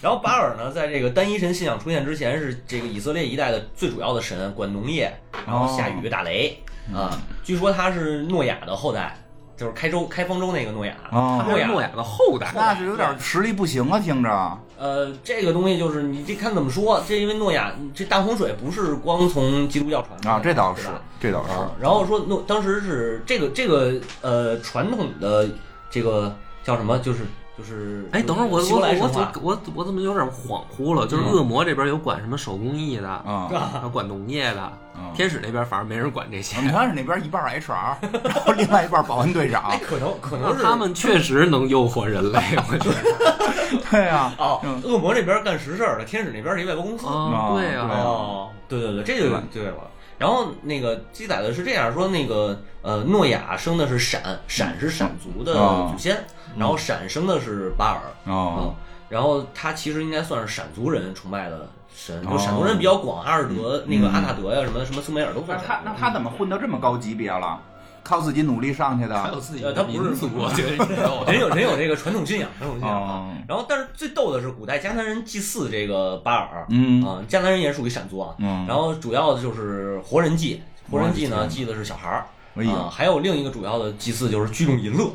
[0.00, 5.12] 然后巴尔呢，在这个单一神信仰出现之前，是这个以色列一带的最主要的神，管农业，
[5.46, 6.56] 然后下雨打雷
[6.94, 7.10] 啊。
[7.42, 9.16] 据说他是诺亚的后代，
[9.56, 10.94] 就是开州开方舟那个诺亚。
[11.10, 12.52] 诺亚是诺亚的后代。
[12.54, 14.58] 那是有点实力不行啊，听着。
[14.78, 20.88] 呃，这个东西就是你这看怎么说，这因为诺亚这大洪水不是光从基督教传的啊，这倒是，
[21.20, 21.52] 这倒是。
[21.52, 25.48] 啊，然后说诺当时是这个这个呃传统的
[25.90, 26.34] 这个
[26.64, 27.20] 叫什么，就是
[27.56, 31.06] 就是哎，等会儿我希我我我我我怎么有点恍惚了？
[31.06, 36.60] 就是恶魔这边有管什么手工艺的，啊，有管农业的，嗯天使那边反而没人管这些。
[36.60, 39.78] 你看是那边一半 HR， 然后另外一半保安队长哎，。
[39.78, 42.40] 可能可能是他们确实能诱惑人类，
[42.70, 43.34] 我觉得。
[43.90, 47.06] 对啊，哦嗯，恶魔这边干实事儿的，天使那边是一外包公司。
[47.06, 49.90] 啊，对呀、啊哦，对对对，这就对了。
[50.16, 56.24] 然后那个记载的是这样说，那个呃，诺亚生的是闪，闪是闪族的哦祖先，
[56.58, 58.74] 然后闪生的是巴尔，哦嗯，
[59.08, 65.72] 然后他其实应该算是闪族人崇拜的神，就哦闪族人比较广，阿尔德、那个嗯阿纳德呀，什么什么苏美尔都那算闪族。
[65.72, 67.60] 他那他怎么混到这么高级别了？
[68.02, 69.22] 靠自己努力上去的。
[69.22, 73.00] 还有自己呃他不是的民族， 我觉得挺逗的人有人有这个传统信仰，传统信仰。
[73.00, 78.34] 哦，然后，但是最逗的是，古代迦南人祭祀这个巴尔，嗯啊，迦南人也属于闪族啊。
[78.38, 85.08] 嗯，然后主要的就是活人祭，活人祭呢祭的是小孩儿，啊，还有另一个主要的祭祀就是聚众淫乐，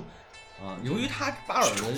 [0.64, 0.78] 啊。
[0.84, 1.94] 由于他巴尔的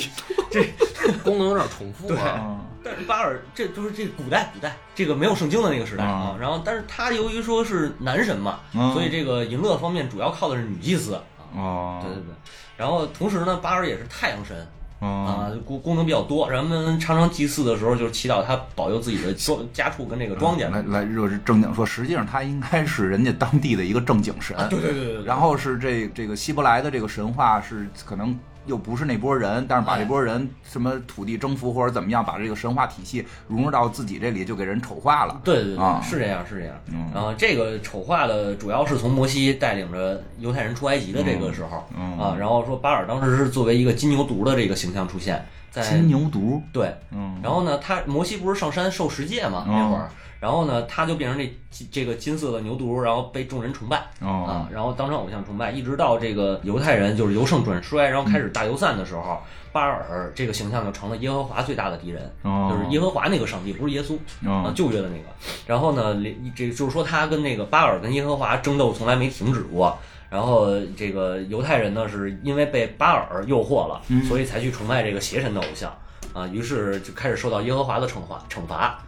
[0.49, 0.63] 这
[1.23, 2.39] 功能有点重复啊。
[2.41, 11.21] 嗯但是巴尔这就是这古代古代这个没有圣经的那个时代啊嗯，然后但是他由于说是男神嘛，嗯所以这个淫乐方面主要靠的是女祭司啊，
[11.55, 12.33] 哦，对对对，
[12.75, 14.67] 然后同时呢，巴尔也是太阳神
[14.99, 24.57] 嗯啊，功功能比较多，人们常常祭祀的时候就是祈祷他保佑自己的庄家畜跟这个庄稼来来，热正经说，实际上他应该是人家当地的一个正经神。
[24.71, 35.41] 对对对对对，然后是这这个希伯来的这个神话是可能又不是那波人，但是把这波人什么土地征服或者怎么样，把这个神话体系融入到自己这里，就给人丑化了。
[35.43, 36.01] 对对对，啊。
[36.03, 36.75] 是这样，是这样。
[36.91, 37.09] 嗯。
[37.13, 42.17] 然后这个丑化的主要是从摩西带领着犹太人出埃及的这个时候、嗯。
[42.19, 49.73] 啊，然后说巴尔当时是作为一个金牛犊的这个形象出现在金牛犊，对，嗯，然后呢，他摩西不是上山受十诫嘛嗯。
[49.73, 50.09] 那会儿，
[50.41, 59.39] 然后呢，他就变成这这个金色的牛犊，然后被众人崇拜哦啊，然后当成偶像崇拜，一直到这个犹太人就是由盛转衰，然后开始大游散的时候，
[59.71, 64.15] 巴尔这个形象就成了耶和华最大的敌人，哦就是耶和华那个上帝，不是耶稣
[64.49, 65.23] 啊哦，旧约的那个。
[65.67, 69.95] 然后呢，连这就是说他跟那个巴尔跟耶和华争斗从来没停止过。
[70.31, 75.93] 然后这个犹太人呢，是因为被巴尔诱惑了，嗯所以才去崇拜这个邪神的偶像
[76.33, 79.03] 啊，于是就开始受到耶和华的惩罚惩罚啊，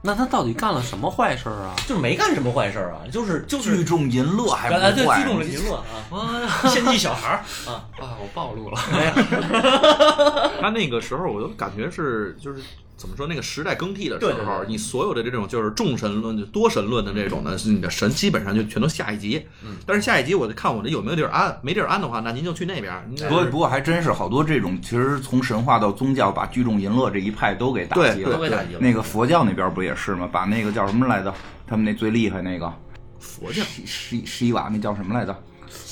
[0.00, 1.74] 那他到底干了什么坏事儿啊？
[1.86, 5.76] 就是没干什么坏事儿啊，就是就是聚众淫乐还啊，对，不坏聚众淫乐
[6.16, 7.36] 啊，献祭小孩儿。
[7.70, 8.78] 啊，啊，我暴露了。
[10.60, 12.62] 他那个时候，我就感觉是就是
[12.98, 19.46] 怎么说，那个时代更替的时候，对对对你所有的这种就是众神论、就多神论的这种呢，是你的神基本上就全都下一级。
[19.64, 22.92] 嗯但是下一级我就看我这有没有地儿安，没地儿安的话，那您就去那边。
[23.08, 28.32] 您不过不过还真是好多这种，其实从神话到宗教，把聚众淫乐这一派都给打击了。
[28.34, 28.80] 都被打击了。
[28.80, 30.28] 那个佛教那边不也是吗？
[30.30, 31.32] 把那个叫什么来着？
[31.66, 32.72] 他们那最厉害那个
[33.20, 35.32] 佛教西西西瓦那叫什么来着？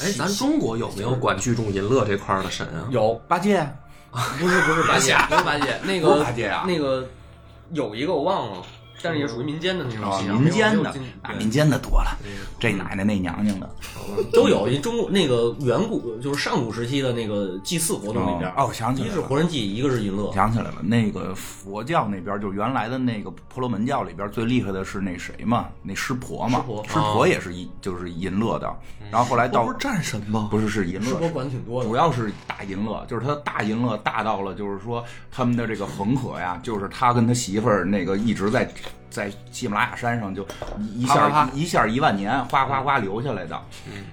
[0.02, 2.88] 哎，咱中国有没有管聚众淫乐这块儿的神啊？
[2.90, 3.64] 有八戒。
[4.38, 6.64] 不是不是八戒，不是八戒，那个八戒啊。
[6.66, 7.06] 那个
[7.72, 8.62] 有一个我忘了，
[9.02, 10.90] 但是也属于民间的那种啊，信仰，民间的
[11.22, 12.16] 啊，民间的多了，
[12.58, 13.70] 这奶奶那娘娘的
[14.32, 14.66] 都有。
[14.68, 20.32] 一中国那个远古就是上古时期的那个祭祀活动里边，哦，我想起来了，一是活人祭，一个是淫乐。
[20.32, 28.74] 想起来了，那个佛教那边，就原来的那个婆罗门教里边最厉害的是那谁嘛，那湿婆嘛，湿婆婆也是淫，就是淫乐的，
[29.10, 30.48] 然后后来到不是战神吗？
[30.50, 31.88] 不是是淫乐湿婆管挺多的？
[31.88, 38.68] 主要是大淫乐，就是他大淫乐大到了，就是说他们的这个恒河呀，就是他跟他媳妇儿那个一直在
[39.08, 40.46] 在喜马拉雅山上就
[40.78, 44.04] 一一下一下一万年哗哗哗流下来的，嗯，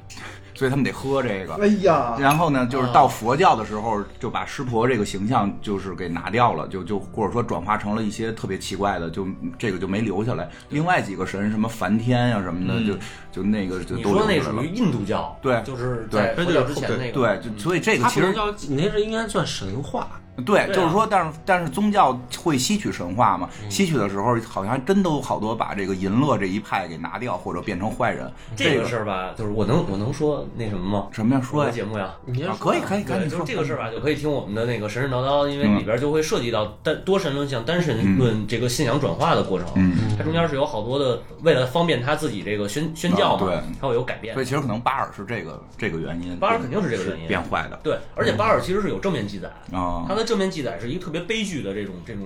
[0.53, 1.55] 所以他们得喝这个。
[1.55, 10.49] 哎呀，然后呢，就是到佛教的时候，就把湿婆这个形象就是给拿掉了，就就或者说转化成了一些特别奇怪的，就这个就没留下来。
[10.69, 12.93] 另外几个神，什么梵天呀、什么的，就
[13.29, 14.67] 就那个就你都说那属于。
[14.73, 20.07] 印度教，对就是对在佛教之前那个，对，就所以这个其实他不能叫，你那是应该算神话。
[20.37, 23.49] 对，对啊就是说，但是但是宗教会吸取神话嘛？
[23.63, 28.31] 嗯吸取的时候，好像真都好多把这个淫乐这一派给拿掉，或者变成坏人。
[28.55, 31.07] 这个个事儿吧，就是我能我能说那什么吗？
[31.11, 31.41] 什么呀？
[31.41, 39.67] 说节目呀，啊，你可以可以，赶对，紧说就是这个事儿吧，就可以听我们的那个神神叨叨，因为嗯里边就会涉及到单多神论向单神论这个信仰转化的过程。
[39.75, 44.45] 嗯，它中间是有好多的，为了方便他自己这个宣宣教嘛，啊对它会有改变所以。
[44.45, 50.15] 其实可能巴尔是这个这个原因，巴尔肯定是这个原因变坏的对，而且巴尔其实是有正面记载，啊他。
[50.15, 52.23] 的正面记载是一个特别悲剧的这种这种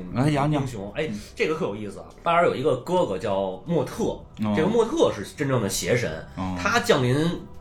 [0.52, 0.92] 英雄。
[0.96, 2.06] 哎，这个特有意思啊！
[2.24, 7.16] 巴尔有一个哥哥叫莫特，哦这个莫特是真正的邪神，哦他降临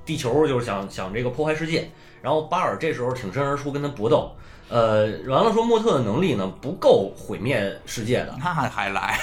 [0.04, 1.90] 地球就是想想这个破坏世界，
[2.22, 4.30] 然后巴尔这时候挺身而出跟他搏斗。
[4.68, 9.16] 呃，完了说莫特的能力呢不够毁灭世界的，那还来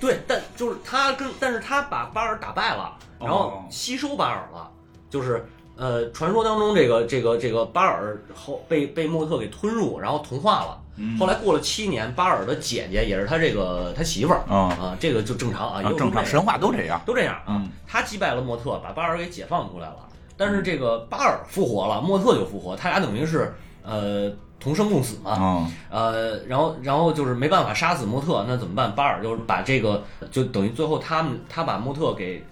[0.00, 4.70] 对，但就是他跟，但是他把巴尔打败了，然后吸收巴尔了，
[5.10, 5.44] 就是
[5.76, 10.80] 呃，传说当中这个这个这个巴尔后被被莫特给吞入，然后同化了。
[11.18, 16.98] 后来过了七年，巴尔的姐姐也是他这个他媳妇儿啊啊，这个就正常啊，正常神话都这样。
[17.04, 17.68] 都这样啊嗯。
[17.86, 19.96] 他击败了莫特，把巴尔给解放出来了。
[20.38, 25.36] 但是这个巴尔复活了，莫特就复活，他俩等于是呃同生共死嘛。
[25.38, 28.94] 嗯呃，然后然后就是没办法杀死莫特，那怎么办？
[28.94, 32.42] 巴尔就是把这个，就等于最后他们他把莫特给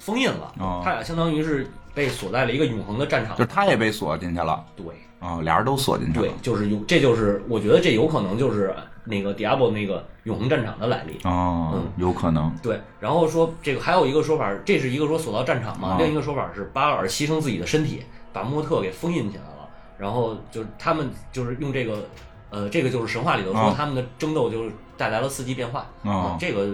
[0.00, 3.46] 封印了，哦他俩相当于是被锁在了一个永恒的战场就是。
[3.48, 4.86] 他也被锁进去了对
[5.20, 8.74] 啊，俩人都锁进去了对，就是有，这就是我觉得这有可能就是
[9.04, 11.18] 那个 Diablo 那个永恒战场的来历。
[11.24, 18.02] 哦嗯，有可能对，然后说这个还有一个说法，这是一个说锁到战场嘛，啊另一个说法是巴尔牺牲自己的身体，
[18.32, 22.04] 把莫特给封印起来了，然后就是他们就是用这个，
[22.50, 26.66] 呃，这个就是神话里头说啊他们的争斗就是带来了四季变化啊这个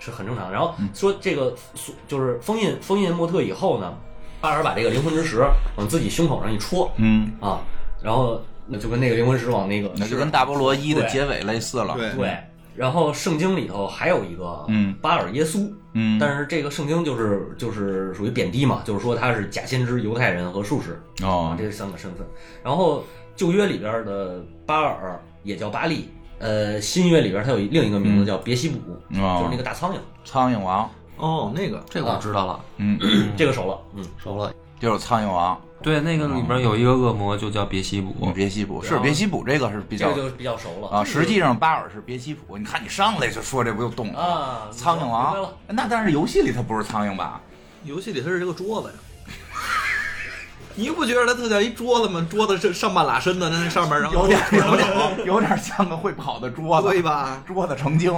[0.00, 0.50] 是很正常。
[0.50, 3.94] 然后嗯说这个锁就是封印封印莫特以后呢，
[4.40, 5.44] 巴尔把这个灵魂之石
[5.76, 7.32] 往自己胸口上一戳嗯。
[7.40, 7.60] 啊，
[8.02, 11.94] 然后那就跟那个灵魂石往那个那就跟大菠萝一的结尾类似了。
[11.96, 12.36] 对对，
[12.76, 20.92] 然后圣经里头还有一个嗯巴尔耶稣，嗯，但是这个圣经就是就是属于贬低嘛，就是说他是假先知、犹太人和术士
[21.24, 22.26] 啊哦，这三个身份。
[22.62, 23.02] 然后
[23.34, 26.08] 旧约里边的巴尔也叫巴利，
[26.38, 28.78] 呃，新约里边他有另一个名字叫别西卜，
[29.10, 30.88] 就是哦那个大苍蝇，苍蝇王，
[31.18, 31.84] 哦，那个。
[31.90, 32.98] 这个我知道了，嗯，
[33.36, 34.52] 这个熟了，嗯，熟了。
[34.80, 38.80] 就是苍蝇王，对，那个里边有一个恶魔就叫别西卜，嗯别西卜。
[38.80, 40.88] 是别西卜，这个是比较这个就比较熟了。
[40.88, 41.02] 啊。
[41.02, 44.20] 实际上巴尔是别西卜，你看你上来就说这不就动了？
[44.20, 45.42] 啊，苍蝇明白王。
[45.42, 47.40] 了，那但是游戏里它不是苍蝇吧？
[47.82, 48.94] 游戏里它是这个桌子呀。
[50.76, 52.24] 你不觉得它特像一桌子吗？
[52.30, 57.42] 桌子是上半拉身子，那那上面然后有点有点有点像个会跑的桌子，对吧？
[57.44, 58.14] 桌子成精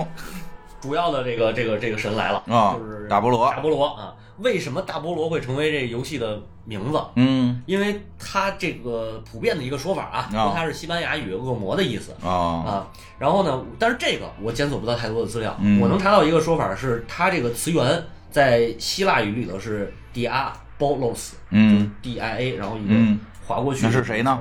[0.80, 3.50] 主要的这个这个这个神来了啊就是大菠萝。
[3.50, 7.00] 大菠萝啊，为什么大菠萝会成为这个游戏的名字？
[7.16, 7.62] 嗯。
[7.66, 10.44] 因为它这个普遍的一个说法啊，啊。
[10.44, 12.12] 说它是西班牙语“恶魔”的意思。
[12.22, 12.30] 啊。
[12.30, 12.88] 啊。
[13.18, 15.80] 然后呢，但是这个我检索不到太多的资料，嗯。
[15.80, 21.92] 我能查到一个说法是，它这个词源在希腊语里头是 diabolos，嗯。
[22.00, 23.20] D I A，然后一个嗯。
[23.46, 23.84] 划过去。
[23.84, 24.40] 那是谁呢？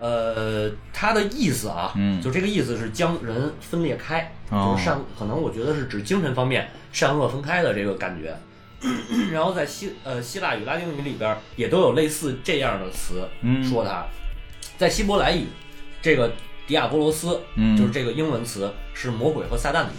[0.00, 2.20] 呃，它的意思啊，嗯。
[2.20, 8.36] 就这个意思是将人分裂开，哦就是善，可能我觉得是指精神方面善恶分开的这个感觉。
[9.32, 14.04] 然后在希呃希腊语、拉丁语里边也都有类似这样的词嗯说它。
[14.76, 15.46] 在希伯来语，
[16.02, 16.30] 这个
[16.66, 19.94] 迪亚波罗斯，嗯就是这个英文词是魔鬼和撒旦的意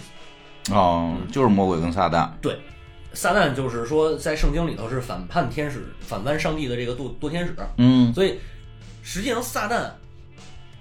[0.67, 0.73] 思。
[0.73, 2.29] 哦，就是魔鬼跟撒旦。
[2.41, 2.59] 对，
[3.13, 8.39] 撒旦就是说在圣经里头是反叛天使、反叛上帝的这个堕堕天使，嗯所以
[9.01, 9.89] 实际上撒旦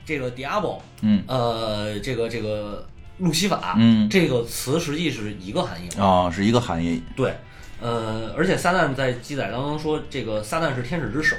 [0.05, 2.87] 这个 diablo 嗯呃，这个这个
[3.19, 5.89] 路西法，嗯这个词实际是一个含义。
[5.99, 7.03] 哦，是一个含义。
[7.15, 7.35] 对，
[7.81, 11.37] 呃，而且撒旦在记载当中说，这个撒旦是天使之首。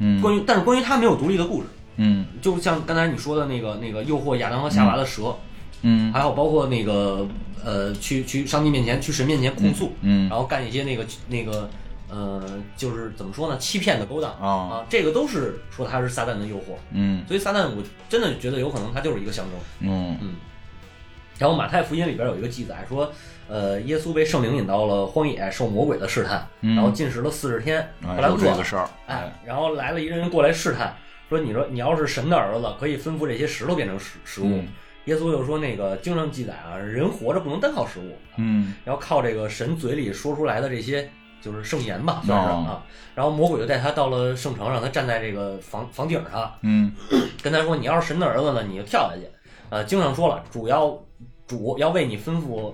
[0.00, 1.66] 嗯关于，但是关于他没有独立的故事，
[1.96, 5.36] 嗯就像刚才你说的那个那个诱惑亚当和夏娃的蛇，
[5.82, 7.26] 嗯还有包括那个
[7.64, 11.68] 呃，去去上帝面前、去神面前控诉，嗯然后干一些那个那个
[12.08, 12.42] 呃，
[12.76, 16.76] 就是怎么说呢，欺骗的勾当啊啊，这个都是说他是撒旦的诱惑。
[16.92, 19.90] 嗯所以撒旦，我真的觉得有可能他就是一个象征。
[19.90, 20.16] 嗯
[21.38, 23.10] 然后马太福音里边有一个记载说，
[23.48, 28.88] 呃，耶稣被圣灵引到了荒野，受魔鬼的试探，嗯然后禁食了四十天，啊后来饿了有这个，事儿。
[29.06, 30.94] 哎，然后来了一个人过来试探，
[31.28, 34.48] 说你说你要是神的儿子，可以吩咐这些石头变成食食物。
[34.48, 34.68] 嗯
[35.04, 41.08] 耶稣就说那个经上记载啊，人活着不能单靠食物，嗯要靠这个神嘴里说出来的这些
[41.40, 42.84] 就是圣言吧，算是、哦啊。
[43.14, 46.92] 然后魔鬼就带他到了圣城，让他站在这个房房顶上，嗯
[47.42, 49.22] 跟他说：“你要是神的儿子呢，你就跳下去。”
[49.70, 50.98] 呃，经上说了，主要
[51.48, 52.72] 主要为你吩咐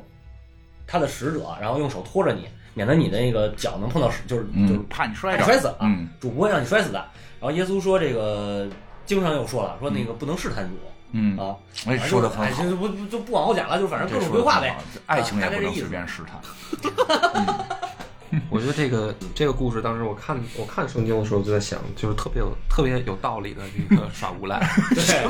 [0.87, 5.77] 他的使者，然后用手托着你，免得你的那个脚能碰到，就是就是嗯，怕你摔着摔死啊。
[5.83, 6.99] 嗯主不会让你摔死的。
[7.41, 8.69] 然后耶稣说：“这个
[9.07, 10.75] 经上又说了，说那个不能试探主、
[11.13, 11.55] 嗯，啊。
[11.87, 12.77] 哎，说的很哎，好就。
[12.77, 14.77] 不不就不往后讲了，就反正各种规划呗。
[15.07, 16.41] 爱情也不能随便试探。
[18.51, 24.61] 我觉得这个这个故事，当时我看我看圣经的时候就在想，就是特别有特别有道理的这个耍无赖
[24.95, 25.25] 对，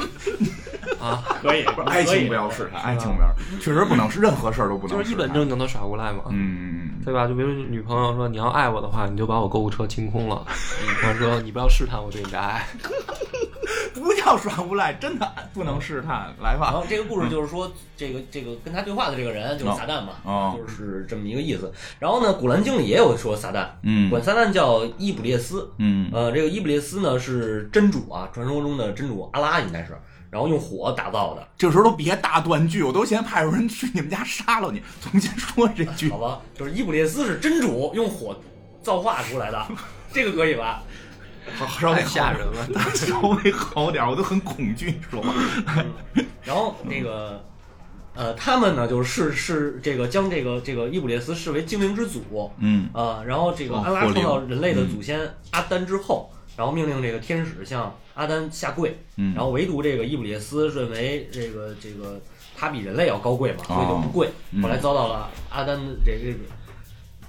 [1.00, 5.14] 啊，可以，爱情不要试探，爱情不要，确实不能，任何事儿都不能就是一。
[5.14, 6.24] 本正经的耍无赖嘛。
[6.30, 7.26] 嗯，对吧？
[7.26, 10.44] 就比如女朋友说你要爱我的话，你就把我购物车清空了。
[11.02, 12.66] 或者说你不要试探我对你的爱。
[13.94, 16.32] 不叫耍无赖，真的不能试探。
[16.42, 21.72] 来吧，然后这个故事就是说，这个这个跟他对话的这个人就是撒旦嘛，哦就是这么一个意思。
[21.98, 25.70] 然后呢，《古兰经》里也有说撒旦，嗯管撒旦叫伊卜列斯。
[25.78, 29.96] 嗯呃，这个伊卜列斯呢是真主啊，传说中的真主阿拉应该是，
[30.30, 34.82] 然后用火打造的，这时候都别大断句，我都先派人去你们家杀了你。
[35.00, 36.40] 重新说这句好，吧？
[36.56, 38.36] 就是伊卜列斯是真主用火
[38.82, 39.66] 造化出来的，
[40.12, 40.82] 这个可以吧？
[41.56, 45.32] 好 稍微太吓人了， 稍微好点儿，我都很恐惧，说话。
[46.42, 47.44] 然后那个。
[48.16, 52.88] 呃，他们呢，就是是这个将这个这个伊卜列斯视为精灵之祖，嗯。
[52.92, 55.18] 啊，然后这个哦安拉创造人类的祖先
[55.50, 62.20] 阿丹之后，然后命令这个天使向阿丹下跪，嗯，然后唯独这个伊卜列斯认为这个这个
[62.56, 66.38] 他比人类要高贵嘛，所以就不跪，嗯后来遭到了阿丹的这个这个。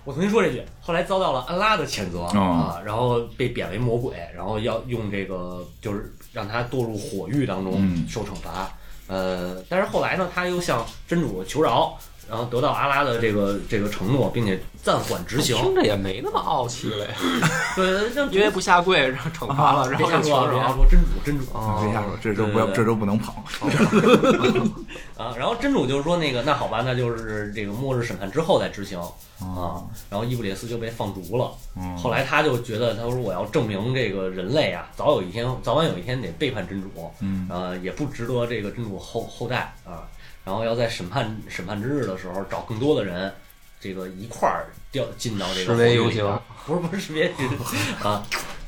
[0.06, 8.72] 我重新说这句，后来遭到了安拉的谴责、哦啊，然后被贬为魔鬼，然后要用这个就是让他堕入火狱当中、嗯受惩罚。
[9.08, 11.98] 呃，但是后来呢，他又向真主求饶，
[12.28, 15.56] 然后得到阿拉的这个这个承诺，并且暂缓执行。
[15.58, 17.14] 听着也没那么傲气了呀，
[17.76, 20.52] 对，就因为不下跪，然后惩罚了，然后说啊，求饶。
[20.52, 23.44] 别瞎说，真主真主哦别瞎说，这周不要，这周不能跑。
[25.18, 25.34] 啊。
[25.38, 29.00] 然后真主就是说那个那好吧，那就是这个末日审判之后再执行
[29.40, 29.84] 啊。
[30.10, 31.52] 然后伊布列斯就被放逐了。
[31.78, 40.04] 嗯后来他就觉得，他说我要证明这个人类啊，早有一天，早晚有一天得背叛真主，嗯呃，也不值得这个真主后后代啊。
[40.46, 43.34] 然后要在审判审判之日的时候，找更多的人，
[43.82, 47.34] 这个一块儿掉进到这个示威游火狱里边行，不是不是识别
[48.04, 48.24] 啊。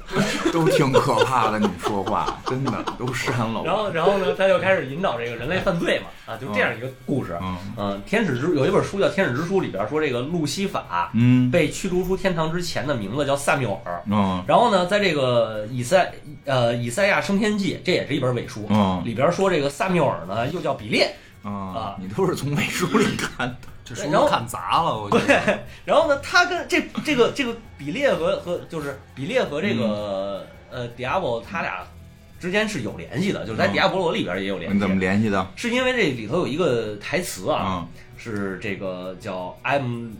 [0.53, 3.61] 都挺可怕的，你说话真的都删了。
[3.65, 7.38] 然后然后呢，他就开始引导这个人类犯罪嘛，啊，就这样一个故事。
[7.41, 14.01] 嗯嗯，天使之有一本书叫《天使之书》，里边说这个路西法嗯被驱逐出天堂之前的名字叫萨缪尔。
[14.09, 16.13] 嗯然后呢，在这个以赛
[16.45, 21.13] 呃以赛亚升天记，这也是一本伪书，嗯里边说这个萨缪尔呢又叫比列，
[21.52, 23.58] 啊，你都是从美书里看的。
[23.86, 25.60] 这书然后看砸了，我觉得。
[25.86, 31.88] 然后呢，他跟这这个这个比列和和就是比列和这个、呃迪亚波他俩
[32.38, 34.74] 之间是有联系的，就是在嗯迪亚波罗里边也有联系。
[34.76, 35.48] 你怎么联系的？
[35.56, 37.88] 是因为这里头有一个台词啊，嗯
[38.18, 40.12] 是这个叫 I'm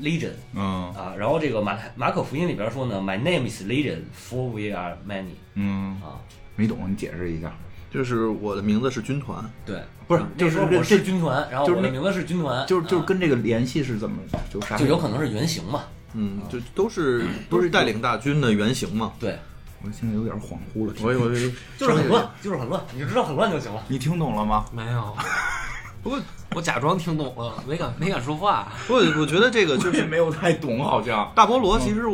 [0.00, 6.18] Legion 嗯啊，然后这个马马可福音里边说呢，My name is Legion, for we are many 嗯，啊，
[6.56, 7.52] 没懂，你解释一下。
[7.92, 14.16] 就是我的名字是军团，对，不是就是我是军团，然后就是那我的名字是军团，就是就是啊跟这个联系是怎么
[14.50, 14.78] 就啥？
[14.78, 15.82] 就有可能是原型嘛，
[16.14, 19.12] 嗯，就都是 都是带领大军的原型嘛。
[19.20, 19.38] 对，
[19.82, 20.94] 我现在有点恍惚了。
[21.02, 23.84] 我我我就是很乱，就是很乱，你就知道很乱就行了。
[23.88, 24.64] 你听懂了吗？
[24.72, 25.14] 没有，
[26.02, 26.18] 不过
[26.54, 28.72] 我假装听懂了，没敢没敢说话。
[28.88, 31.30] 我我觉得这个就是没有太懂，好像。
[31.34, 32.06] 大菠萝，其实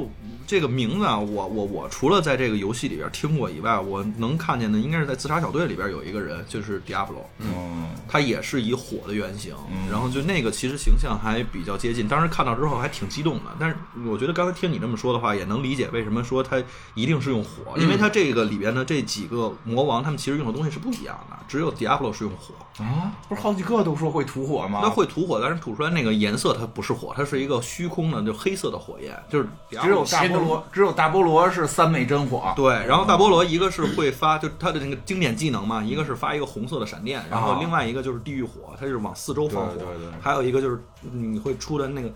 [0.49, 13.51] 这个名字啊，我我我除了在这个游戏里边听过以外，我能看见的应该是在自杀小队里边有一个人，就是 Diablo，嗯他也是以火的原型，嗯然后就那个其实形象还比较接近，当时看到之后还挺激动的。
[13.61, 13.76] 但是
[14.07, 16.57] 我觉得刚才听你这么说的话，也能理解为什么说他
[16.94, 24.80] 一定是用火，因为他这个里边的这几个魔王，他们其实用的东西是不一样的，只有 Diablo 是用火，啊，不是好几个都说会吐火吗？
[24.82, 32.53] 那会吐火，但是吐出来那个颜色它不是火，它是一个虚空的就黑色的火焰，就是 Diablo 只有大菠萝，只有大菠萝是三昧真火。
[32.57, 40.11] 对，然后大菠萝一个是会发，就它的那个经典技能嘛，一个是发一个红色的闪电，然后另外一个就是地狱火，它就是往四周放火，对对对。
[40.20, 42.09] 还有一个就是你会出的那个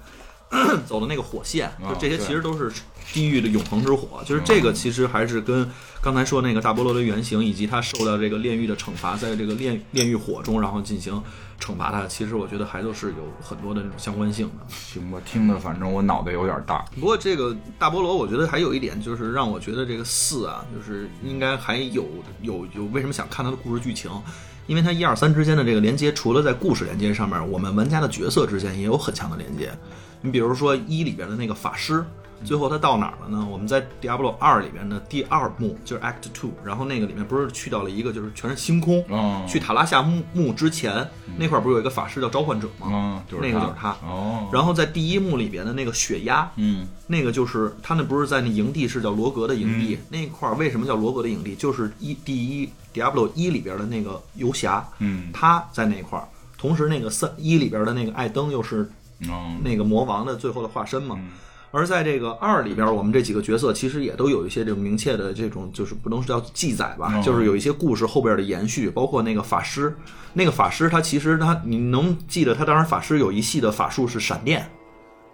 [0.86, 2.70] 走的那个火线，就这些其实都是
[3.12, 5.68] 地狱的永恒之火，就是这个其实还是跟
[6.02, 11.22] 刚才说那个大菠萝的原型以及他受到这个炼狱的惩罚，在这个炼炼狱火中，然后进行
[11.58, 14.66] 惩罚他，其实我觉得还都是有很多的那种相关性的。
[14.68, 16.84] 行吧，听的反正我脑袋有点大。
[16.94, 22.06] 不过这个大菠萝，我觉得还有一点就是让我觉得这个四啊，就是应该还有
[22.42, 24.10] 有有为什么想看它的故事剧情，
[24.66, 29.70] 因为它一二三之间的这个连接，除了在故事连接上面，我们玩家的角色之间也有很强的连接。
[30.20, 32.04] 你比如说一里边的那个法师，
[32.44, 33.46] 最后他到哪儿了呢？
[33.50, 42.88] 我们在 Diablo 二里边的第二幕就是 Act Two，然后那个里面不是去到了一个就是全是星空，嗯去塔拉夏墓墓之前那块儿不是有一个法师叫召唤者吗？
[42.92, 43.90] 嗯，就是那个就是他。
[44.02, 51.54] 哦，然后在第一幕里边的那个血压，嗯那个就是他那不是在那营地是叫罗格的营地，嗯那块儿为什么叫罗格的营地？
[51.54, 56.26] 就是一第一 Diablo 一里边的那个游侠，嗯他在那块儿，
[56.58, 58.90] 同时那个三一里边的那个艾登又是
[59.20, 61.18] 嗯那个魔王的最后的化身嘛。
[61.72, 69.96] 而在这个二里边，我们这几个角色其实也都有一些这种明确的这种，就是不能说叫记载吧，嗯就是有一些故事后边的延续，包括那个法师，
[70.34, 74.70] 那个法师他其实他你能记得他当时法师有一系的法术是闪电，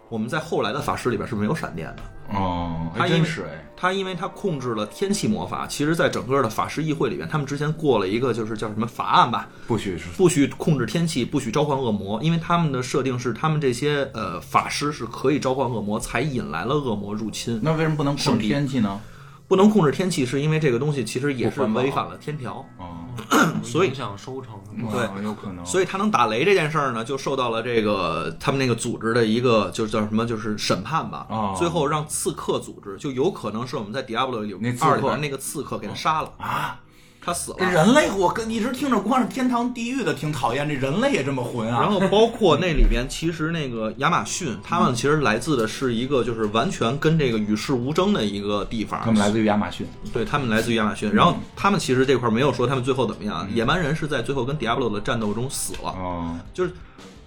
[0.09, 2.03] 我们在后来的法师里边是没有闪电的。
[2.35, 3.29] 哦，他因为
[3.75, 17.59] 他因为他控制了天气魔法，其实，在整个的法师议会里边，他们之前过了一个就是叫什么法案吧，不许是不许控制天气，不许召唤恶魔，因为他们的设定是，他们这些呃法师是可以召唤恶魔，才引来了恶魔入侵。
[17.63, 19.01] 那为什么不能控制天气呢？
[19.49, 23.09] 不能控制天气，是因为这个东西其实也是违反了天条，哦，
[23.65, 24.55] 所以影响收成。
[24.93, 25.65] 对哦有可能。
[25.67, 31.27] 所以他能打雷这件事儿呢，就受到了这个他们那个组织的一个就是叫什么，就是审判吧。
[31.31, 36.79] 哦最后让刺客组织，就有可能是我们在 Diablo 里二里边那个刺客给他杀了啊，
[37.21, 37.57] 他死了。
[37.71, 41.81] 人类，我跟一直听着光是天堂地狱的挺讨厌，这人类也这么混啊。
[41.81, 49.01] 然 后包括那里边，其实那个亚马逊，他们其实来自的是一个就是完全跟这个与世无争的一个地方。
[49.05, 53.49] 他们来自于亚马逊，对他们来自于亚马逊，然后他们其实这块没有说他们最后怎么样。
[53.55, 56.73] 野蛮人是在最后跟 Diablo 的战斗中死了，哦，就是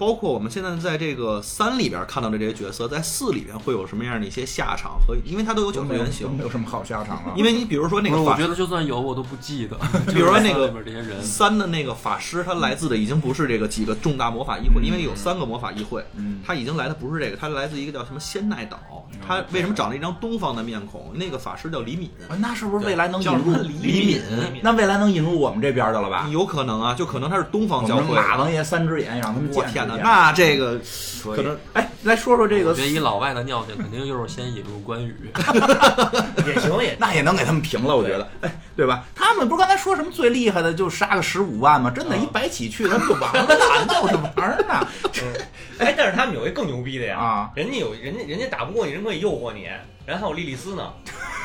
[0.02, 6.42] 包括我们现在在这个三里边看到的这些角色，在四里边会有什么样的一些下场和，因为它都有角色原型没。
[6.42, 7.34] 有什么好下场啊。
[7.36, 9.78] 因为你比如说那不是，我觉得就算有我都不记得。
[10.12, 10.74] 比如说那个
[11.22, 18.80] 三的那个法师，他来自的已经不是这个几个重大魔法议会，因为有三个魔法议会，嗯他已经来的不是这个，他来自一个叫什么仙奈岛。
[19.28, 21.12] 他为什么长了一张东方的面孔？
[21.14, 24.20] 那个法师叫李敏，啊那是不是未来能引入李敏？
[24.64, 26.28] 那未来能引入我们这边的了吧？
[26.32, 28.02] 有可能啊，就可能他是东方教会。
[28.02, 30.80] 们马王爷三只眼让他们见我天那这个
[31.24, 35.16] 可可能哎，来说说这个我觉得以老外的尿性，肯定就是先引入关羽。
[36.48, 39.04] 也行也 那也能给他们平了，我觉得，哎，对吧？
[39.16, 41.92] 他们不是刚才说什么最厉害的就杀个十五万吗？
[41.92, 44.88] 真的，一白起去他们就完了，哪闹着玩儿呢？
[45.80, 49.68] 哎，但是他们有一更牛逼的呀，啊人家有人家人家打不过你，人可以诱惑你，
[50.06, 50.92] 人还有莉莉丝呢，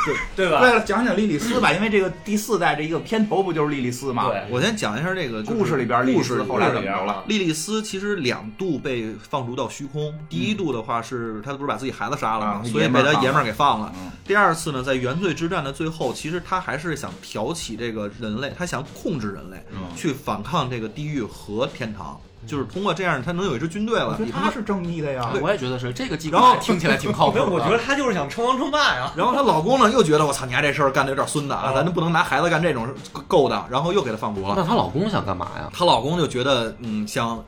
[0.05, 0.61] 对对 吧？
[0.63, 4.29] 为了，讲讲莉莉丝吧，因为这个第四代这一个片头不就是莉莉丝吗？
[4.29, 7.23] 对我先讲一下这个就是故事里边莉莉故事丝后来怎么着了？
[7.29, 12.53] 莉莉丝其实两度被放逐到虚空，第一度的话是她不是把自己孩子杀了吗？
[12.53, 13.93] 啊所以被他爷们儿给放了。
[13.97, 24.09] 嗯第二次呢，在原罪之战的最后，其实她还是想挑起这个人类，她想控制人类，嗯去反抗这个地狱和天堂，就是通过这样，他能有一支军队了。
[24.09, 25.33] 我觉得他是正义的呀。
[25.43, 27.53] 我也觉得是这个机然后听起来挺靠谱没有，的。
[27.53, 29.13] 我觉得他就是想称王称霸呀。
[29.17, 32.89] 然后她老公呢又觉得我操，你丫这事儿干的有点孙子啊，哦咱就不能拿孩子干这种
[33.27, 34.55] 勾当，然后又给她放逐了。
[34.57, 35.69] 那她老公想干嘛呀？
[35.73, 37.43] 她老公就觉得，嗯，想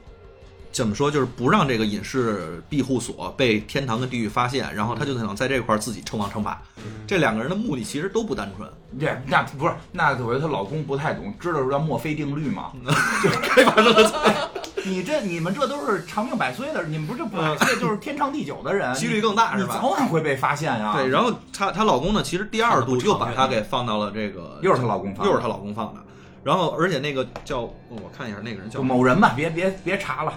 [0.71, 6.61] 怎么说，就是不让这个隐士庇护所被天堂跟地狱发现，然后他就想在这块儿自己称王称霸。
[7.07, 8.69] 这两个人的目的其实都不单纯，
[9.01, 12.71] 这那不是那我觉得她老公不太懂，知道叫墨菲定律吗？
[13.43, 14.51] 开发生的
[14.89, 20.95] 你这你们这都是长命百岁的，你们不是百岁就是天长地久的人，几率更大是吧早晚会被发现呀。
[20.97, 26.01] 对，然后她她老公呢，其实第二度又把她给放到了这个，又是她老公放的又是她老公放的。
[26.45, 30.33] 然后，而且那个叫我看一下，那个人叫就某人吧，别别别查了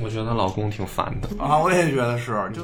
[0.00, 1.42] 我觉得她老公挺烦的。
[1.42, 1.58] 啊！
[1.58, 2.62] 我也觉得是，就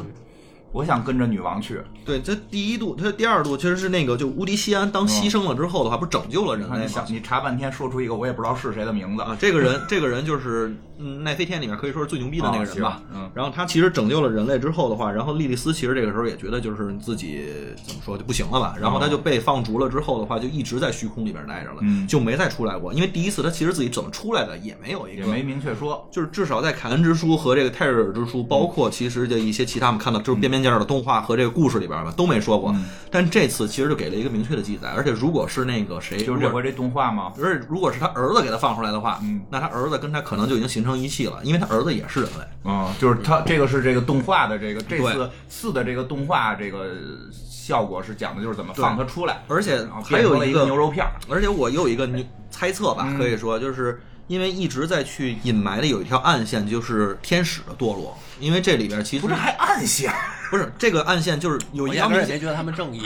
[0.75, 1.81] 我想跟着女王去。
[2.05, 7.07] 对，这第一度，他第二度其实是那个，就乌迪西安当牺牲了之后的话，不是拯救了人类吗你想？
[7.09, 13.01] 你查半天说出一个我也不知道是谁的名字啊，这个人，这个人就是嗯，奈飞天里面可以说是最牛逼的那个人吧。
[13.15, 17.47] 嗯然后他其实拯救了人类之后的话，然后莉莉丝其实这个时候也觉得就是自己
[17.85, 22.93] 怎么说就不行了吧，然后他就被放逐了之后的话，就一直在虚空里边待着了，嗯就没再出来过。
[22.93, 26.07] 因为第一次他其实自己怎么出来的也没有一个也没明确说。
[26.13, 32.73] 就是至少在凯恩之书和这个泰瑞尔之书，包括其实的一些其他我们看到就是边边角角的动画和这个故事里边吧，都没说过。
[32.73, 32.85] 嗯
[33.15, 37.33] 但这次其实就给了一个明确的记载，而且如果是那个谁，就是这回这动画吗？
[37.41, 42.45] 而且如果是他儿子给他放出来的话，嗯那他儿子跟他可能就已经形成一气了，因为他儿子也是人类。
[42.65, 46.91] 嗯，就是他这个是这个动画的这个这次四的这个动画这个
[47.39, 51.13] 效果是讲的就是怎么放他出来，而且还有一个牛肉片儿。
[51.29, 58.19] 而且我有一个牛猜测吧，嗯可以说就是因为一直在去隐埋的有一条暗线，就是天使的堕落。
[58.41, 60.13] 因为这里边其实不是还暗线？
[60.51, 63.03] 不是这个暗线，就是有一条明显我压根儿也没觉得他们正义。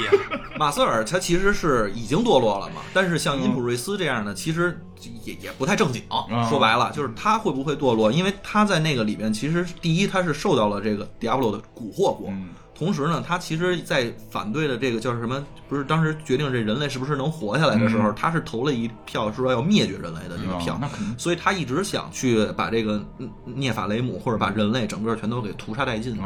[0.58, 4.78] 马瑟尔他其实是已经堕落了嘛，但是像因普瑞斯这样的，其实
[5.24, 6.02] 也也不太正经。
[6.30, 8.12] 嗯说白了，就是他会不会堕落？
[8.12, 12.48] 因为他在那个里边，其实第一他是受到了这个迪亚布罗的蛊惑过，嗯
[12.78, 15.44] 同时呢，他其实，在反对的这个叫什么？
[15.68, 20.80] 不是当时决定这人类是不是能活下来的时候，他是投了一票说要灭绝人类的这个票。
[21.18, 26.16] 所以他一直想去把这个嗯涅法雷姆或者把人类整个全都给屠杀殆尽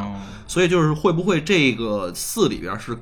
[0.46, 2.94] 所以就是会不会这个四里边是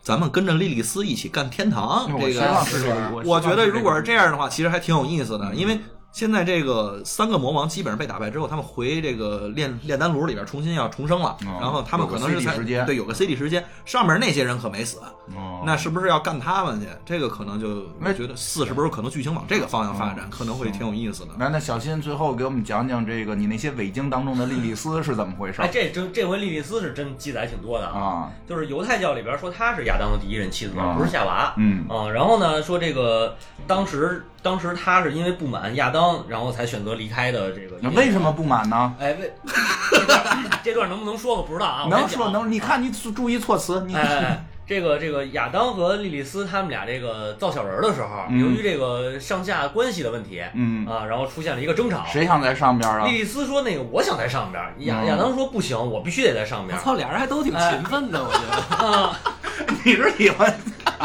[0.00, 2.06] 咱们跟着莉莉丝一起干天堂？
[2.20, 2.86] 这个是，
[3.24, 5.80] 我觉得如果是这这样的话，其实还挺有意思的，因为。
[6.12, 14.98] 现在这个三个魔王基本上被打败之后，他们回这个炼炼丹炉里边重新要重生了，哦然后他们可能是有个 CD 才时间对有个 CD 时间，上面那些人可没死，
[15.34, 16.86] 哦那是不是要干他们去？
[17.06, 21.30] 这个可能就我觉得四是不是可能剧情往这个方向发展，可能会挺有意思的。
[21.38, 28.32] 那那小新最后给我们讲讲这个你那些伪经当中的莉莉丝是怎么回事哎，这这这回莉莉丝是真记载挺多的啊，啊？
[28.46, 31.54] 就是犹太教里边说她是亚当的第一任妻子不是夏娃。
[31.56, 33.34] 嗯啊，然后呢，说这个
[33.66, 37.76] 当时当时他是因为不满亚当，然后才选择离开的这个。
[37.80, 38.32] 那为什么？
[38.32, 38.94] 不满呢？
[38.98, 39.32] 哎，为
[39.92, 41.86] 这段这段能不能说我不知道啊。
[41.88, 42.50] 能说能？
[42.50, 52.04] 你看你注意措辞，你哎这个这个亚当和莉莉丝他们俩这个造小人儿的时候，嗯由于这个上下关系的问题，嗯啊，然后出现了一个争吵。
[52.06, 53.18] 谁想在上边啊莉？
[53.18, 56.80] 莉丝说：“那个我想在上边儿。”亚嗯亚当说：“不行，我必须得在上边儿。
[56.80, 58.86] 我操，俩人还都挺勤奋的，我觉得。
[58.88, 59.18] 啊，
[59.84, 60.52] 你是喜欢？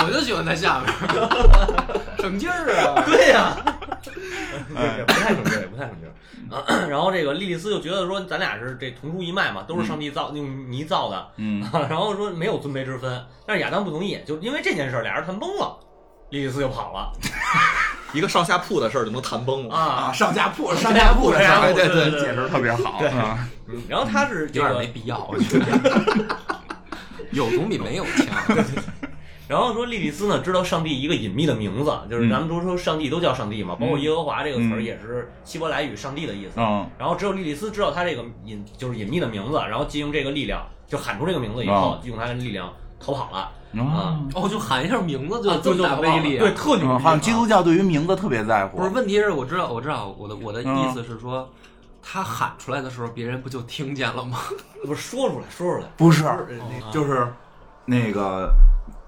[0.06, 3.04] 我就喜欢在下边儿，省劲儿啊。
[3.08, 3.56] 对呀、
[4.76, 6.14] 哎也不太省劲儿，也不太省劲儿。
[6.50, 13.22] 啊， 然后这个莉莉丝就觉得说，咱俩是这同出一脉嘛，都是上帝造、用泥造的，嗯然后说没有尊卑之分。
[13.46, 15.78] 但是亚当不同意，就因为这件事儿，俩人谈崩了，
[16.30, 17.12] 莉莉丝就跑了。
[18.14, 19.76] 一个上下铺的事儿就能谈崩了。
[19.76, 23.40] 啊，啊，上下铺上上下铺的事儿，下铺对对对对解释特别好啊。
[23.68, 25.66] 嗯然后他是这有点个没必要，我觉得
[27.32, 28.26] 有总比没有强。
[29.48, 36.54] 然后说莉莉丝呢知道上帝一个隐秘的名字，就是嗯咱们都说上帝都叫上帝嘛，包括嗯耶和华这个词儿嗯也是希伯来语上帝的意思。
[36.58, 43.52] 嗯然后只有莉莉丝知道他这个隐就是隐秘的名字，然后借用这个力量，就喊出这个名字以后啊，用他的力量逃跑了。
[43.78, 47.00] 啊，哦，就喊一下名字就啊这么大就威力，对，特牛嗯。
[47.00, 48.78] 好像基督教对于名字特别在乎。
[48.78, 51.48] 不是，问题是我知道，我知道，我的我的嗯意思是说，
[52.02, 54.40] 他喊出来的时候，别人不就听见了吗？
[54.86, 56.24] 不是说出来，说出来，不是，
[56.92, 57.28] 就是
[57.86, 58.52] 那个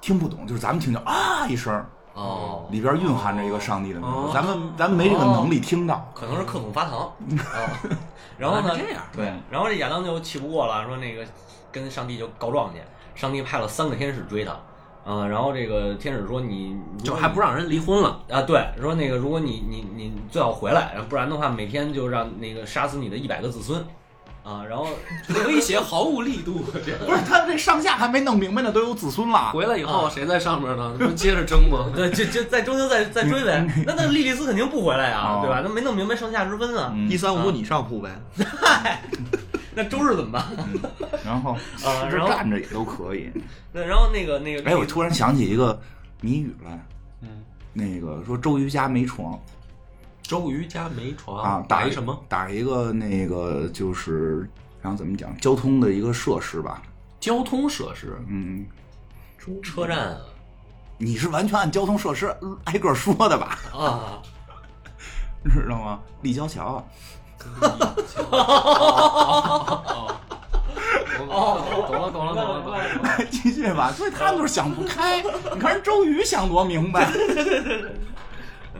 [0.02, 6.12] 听不懂，就是咱们听见啊一声，哦，里边蕴含着一个上帝的名哦字，咱们咱们没这个能力听到。
[6.14, 7.70] 可能是克总发糖啊。
[8.38, 11.26] 然后呢，这样，对，然后这亚当就气不过了，说那个
[11.72, 12.80] 跟上帝就告状去。
[13.16, 14.54] 上帝派了三个天使追他，
[15.04, 16.74] 啊、然后这个天使说你
[17.04, 18.18] 就还不让人离婚了。
[18.30, 23.86] 啊，对，说那个如果你你你最好回来，不然的话每天就让那个杀死你的一百个子孙，
[24.50, 24.88] 啊，然后
[25.45, 29.52] 威胁毫无力度，这不是他这上下还没弄明白呢，都有子孙了。
[29.52, 30.95] 回来以后谁在上面呢？
[30.97, 31.91] 不接着争吗？
[31.95, 33.64] 对，就就在中间再再追呗。
[33.86, 35.62] 那那莉莉丝肯定不回来啊，哦对吧？
[35.64, 36.91] 那没弄明白上下之分啊。
[36.95, 38.10] 嗯一三五你上铺呗，
[39.76, 40.43] 那周日怎么办？
[41.24, 43.30] 然后这啊然后站着也都可以。
[43.72, 45.80] 对，然后那个那个，哎，我突然想起一个
[46.22, 46.84] 谜语来，
[47.22, 47.30] 嗯，
[47.72, 49.39] 那个说周瑜家没床
[50.30, 52.15] 周瑜家没床啊，打一什么？
[52.30, 54.47] 打一个那个就是，
[54.80, 56.84] 然后怎么讲，交通的一个设施吧。
[57.19, 58.15] 交通设施。
[58.27, 58.63] 嗯，
[59.63, 60.17] 车站啊
[60.99, 62.32] 你是完全按交通设施
[62.65, 63.57] 挨个说的吧？
[63.73, 64.21] 啊，
[65.51, 65.99] 知道吗？
[66.21, 66.88] 立交桥。
[71.32, 73.25] 哦，懂了，懂了，懂了，懂了。
[73.32, 75.23] 继续吧，所以他们就是想不开。
[75.23, 77.11] 你看人周瑜想多明白，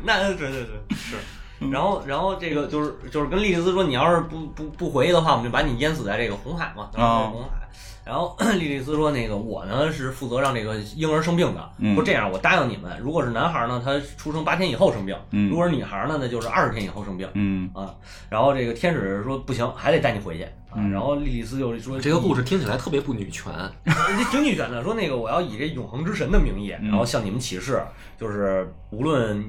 [0.04, 1.16] 那对对对是。
[1.60, 7.68] 然后，然后这个就是就是跟莉莉丝说，你要是不不不回去的话，我们就把你淹死在这个红海嘛，当时红海。
[8.10, 11.72] 然后 莉莉丝说：“那个我呢是负责让这个婴儿生病的。
[11.78, 17.30] 嗯说这样，我答应你们，如果是男孩呢，他出生八天以后生病；嗯如果是女孩呢，那就是二十天以后生病。
[17.36, 17.94] 嗯啊，
[18.28, 20.44] 然后这个天使说不行，还得带你回去。
[20.44, 23.54] 啊，嗯然后莉莉丝就说这个故事听起来特别不女权。
[23.86, 27.80] 这挺女权的，说那个我要以这永恒之神的名义，嗯然后向你们起誓，
[28.20, 29.46] 就是无论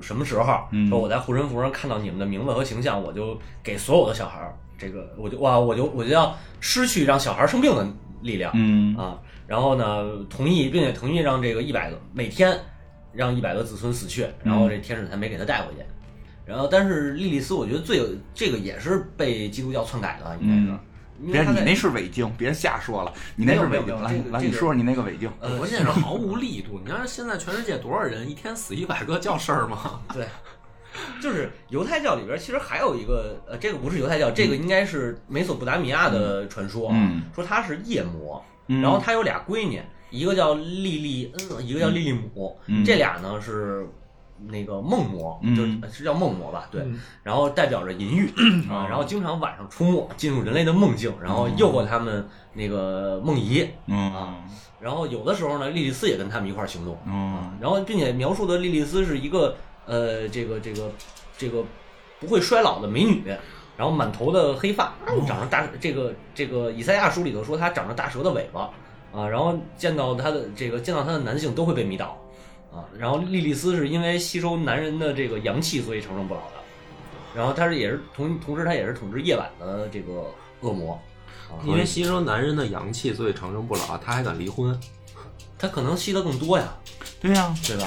[0.00, 7.86] 什么时候，嗯说我在护身符上看到你们的名字和形象，我就给所有的小孩儿这个，我就哇，我就我就要失去让小孩生病的
[8.24, 12.58] 力量、嗯啊，然后呢，同意并且同意让这个一百个每天
[13.12, 15.84] 让一百个子孙死去，然后这天使才没给他带回去。
[16.46, 20.78] 然后，但是莉莉丝，我觉得最有这个也是被基督教篡改的，应该是。
[21.30, 24.02] 别你那是伪经，别瞎说了，你那是伪经。
[24.02, 25.30] 来来，你说说你那个伪经。
[25.40, 26.80] 呃关键是毫无力度。
[26.84, 30.00] 你看现在全世界多少人，一天死一百个叫事儿吗？
[30.12, 30.26] 对，
[31.20, 38.80] 就是犹太教里边其实还有一个，呃，这个不是犹太教，这个应该是美索不达米亚的传说啊，嗯说他是夜魔，嗯。
[38.80, 42.84] 然后他有俩闺女，一个叫莉莉恩，一个叫莉莉姆，嗯。
[42.84, 43.86] 这俩呢是。
[44.46, 45.54] 那个梦魔，嗯。
[45.56, 46.66] 就是是叫梦魔吧？
[46.70, 47.00] 对，嗯。
[47.22, 48.28] 然后代表着淫欲
[48.68, 54.12] 啊，然后经常晚上出没，进入人类的梦境，然后诱惑他们那个梦遗嗯。
[54.12, 54.44] 啊。
[54.80, 57.56] 然后有的时候呢，莉莉丝也跟他们一块儿行动，嗯。
[57.60, 59.56] 然后并且描述的莉莉丝是一个
[59.86, 60.90] 呃，这个这个
[61.36, 61.62] 这个
[62.20, 63.22] 不会衰老的美女，
[63.76, 64.94] 然后满头的黑发，
[65.26, 68.70] 长着大这个这个以赛亚书里头说她长着大蛇的尾巴
[69.12, 72.18] 啊，然后见到她的这个见到她的男性都会被迷倒
[72.72, 76.56] 啊，然后莉莉丝是因为吸收男人的这个阳气，所以长生不老的，
[77.34, 80.24] 然后她是也是同同时她也是统治夜晚的这个
[80.60, 81.00] 恶魔。
[81.50, 84.78] 啊，因为吸收男人的阳气，所以长生不老，她还敢离婚。
[85.58, 86.74] 她可能吸的更多呀，
[87.20, 87.86] 对呀，对吧？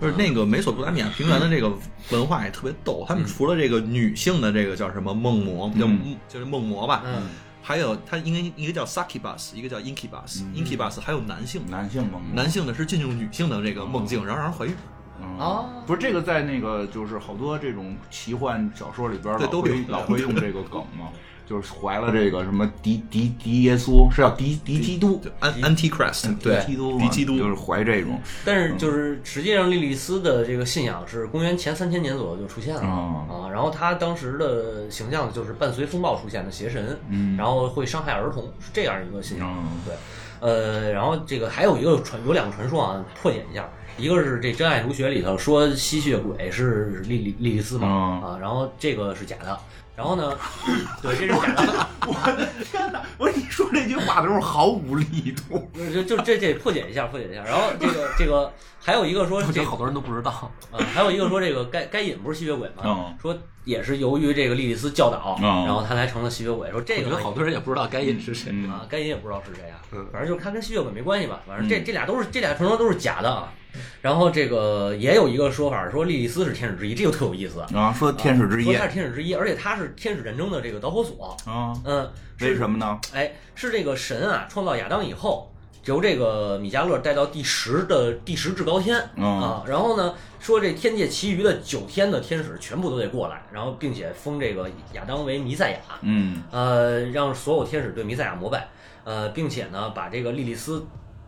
[0.00, 1.72] 不是那个美索不达米亚平原的这个
[2.10, 6.16] 文化也特别逗，他们除了这个女性的这个叫什么梦魔，叫嗯。
[6.28, 7.22] 就是梦魔吧，嗯，
[7.62, 14.74] 还有他应该一个叫 succubus，一个叫 incubus，incubus 还有男性，男性梦男性的是进入女性的这个梦境，然后让人怀孕。
[15.20, 15.38] 嗯。
[15.38, 15.66] 哦。
[15.86, 21.08] 不是这个在那个就是好多这种奇幻小说里边老会对都有老会用这个梗嘛，
[21.46, 33.26] 就是怀了这个什么敌敌敌耶稣是叫敌敌基督，安 antichrist，对，敌基督敌基督就是怀这种，但是就是实际上莉莉丝的这个信仰是公元前三千年左右就出现了、哦。
[33.28, 37.36] 啊，然后他当时的形象就是伴随风暴出现的邪神，嗯。
[37.36, 39.54] 然后会伤害儿童，是这样一个信仰。
[39.56, 39.94] 嗯对，
[40.40, 43.68] 呃，然后这个还有一个传有两个传说啊，破解一下，
[43.98, 49.58] 一个是这《真爱如雪》里头说吸血鬼是莉莉莉莉丝嘛、嗯啊，然后这个是假的，
[49.96, 50.36] 然后呢，
[51.00, 53.00] 对，这是假的，我的天哪！
[53.16, 55.70] 我说你说这句话的时候毫无力度。
[55.92, 57.44] 就就这这破解一下，破解一下。
[57.44, 60.30] 然后这个这个还有一个说这好多人都不知道。
[60.72, 66.70] 啊，还有一个说这个该该隐不是吸血鬼吗，嗯说也是由于这个莉莉丝教导，嗯然后他才成了吸血鬼。
[66.70, 68.50] 说这个呢我觉得好多人也不知道该隐是谁。
[68.52, 73.52] 嗯啊，该隐也不知道是谁啊，嗯反正就是他跟吸血鬼没关系吧，反正这嗯这俩都是这俩传说都是假的啊。
[74.00, 77.60] 然后这个也有一个说法说莉莉丝是天使之一，这就特有意思。
[77.74, 81.36] 啊，说天使之一说他是天使之一，而且他是天使战争的这个导火索。
[81.44, 83.00] 啊，嗯，是为什么呢？
[83.12, 85.52] 哎，是这个神啊创造亚当以后，
[85.84, 89.24] 由这个米迦勒带到第十的第十至高天、嗯。
[89.24, 96.42] 啊，然后呢说这天界其余的九天的天使全部都得过来，然后并且封这个亚当为弥赛亚，嗯。
[96.50, 98.68] 呃，让所有天使对弥赛亚膜拜，
[99.04, 100.86] 呃，并且呢把这个莉莉丝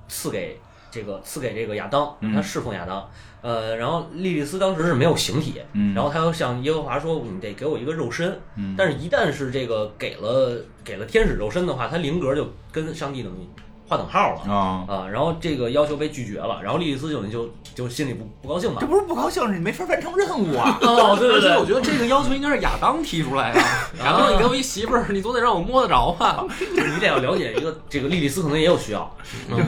[0.08, 0.58] 赐给
[0.90, 3.08] 这个赐给这个亚当，让他侍奉亚当。
[3.42, 5.94] 呃，然后莉莉丝当时是没有形体，嗯。
[5.94, 8.36] 然后他又向耶和华说：“你得给我一个肉身。
[8.56, 8.74] 嗯。
[8.76, 13.46] 但是，一旦是这个给了给了天使肉身的话，他灵格就跟上帝等于
[13.88, 15.08] 划等号了啊，啊。
[15.08, 18.86] 然后这个要求被拒绝了，然后莉莉丝就就就心里不不高兴嘛这。
[18.86, 20.78] 不是不高兴，是你没法完成任务啊。
[20.82, 23.60] 哦，对对对，而且我觉得这个要求应该是亚当提出来的。
[24.04, 26.44] 亚当，你给我一媳妇儿，你总得让我摸得着吧？
[26.74, 29.10] 就 是你得要了解一个这个莉莉丝可能也有需要。
[29.48, 29.58] 嗯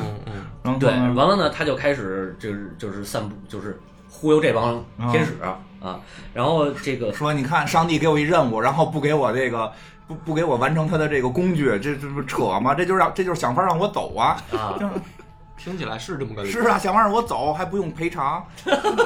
[0.65, 5.37] 嗯，对，完了呢，他就开始就是就是散布，就是忽悠这帮天使
[5.81, 6.01] 啊，
[6.35, 9.71] 然后这个说你看，上帝给我一任务，然后不给我这个。
[10.09, 12.75] 不不给我完成他的这个工具，这这不扯吗？
[12.75, 14.43] 这就是让这就是想法让我走啊！
[14.53, 14.75] 啊，
[15.57, 18.43] 听起来是这么个理是啊，想法让我走还不用赔偿，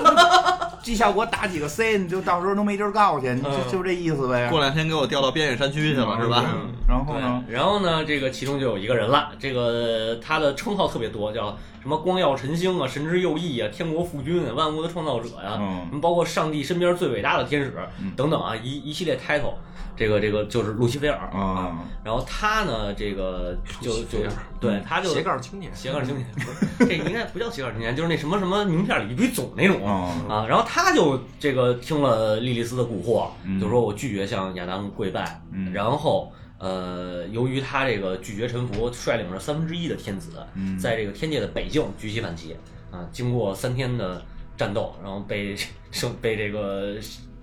[0.82, 4.48] 绩效给我打几个 C，你就到时候都没地儿告去，你就嗯就这意思呗。
[4.48, 6.44] 过两天给我调到边远山区去了，是吧？
[6.54, 7.42] 嗯然后呢？
[7.48, 17.74] 然后呢，这个其中就有一个人了，这个他的称号特别多，叫什么光耀晨星啊、神之右翼啊、天国父君啊、万物的创造者呀、嗯什么包括上帝身边最伟大的天使
[18.16, 19.54] 等等啊，一一系列 title，
[19.96, 24.18] 这个这个就是路西菲尔啊然后他呢，这个就就
[24.60, 29.80] 对他就斜杠青年，斜杠青年， 不是这应该不叫斜杠青年，就是那什么什么名片里一堆总那种。
[29.84, 42.56] 哦啊，然后他就这个听了莉莉丝的蛊惑，嗯就说我拒绝向亚当跪拜，嗯然后呃，由于他这个拒绝臣服，率领着三分之一的天子，嗯在这个天界的北境举起反旗
[42.92, 44.22] 啊，经过三天的
[44.56, 45.56] 战斗，然后被
[45.90, 46.94] 胜被这个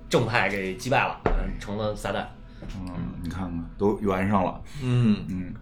[0.09, 2.24] 正派给击败了，嗯成了撒旦。
[2.78, 2.88] 嗯，
[3.22, 4.61] 你看看都圆上了。
[4.82, 5.53] 嗯，嗯，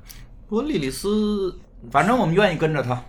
[0.47, 1.59] 不过莉莉丝，
[1.91, 3.01] 反正我们愿意跟着他。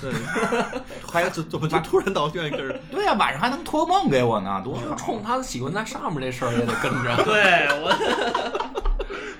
[0.00, 0.10] 对，
[1.10, 2.80] 还怎怎么就突然到愿意跟着？
[2.90, 4.94] 对呀、晚上还能托梦给我呢，多好。
[4.94, 7.16] 冲他喜欢在上面这事儿也得跟着。
[7.24, 8.59] 对我，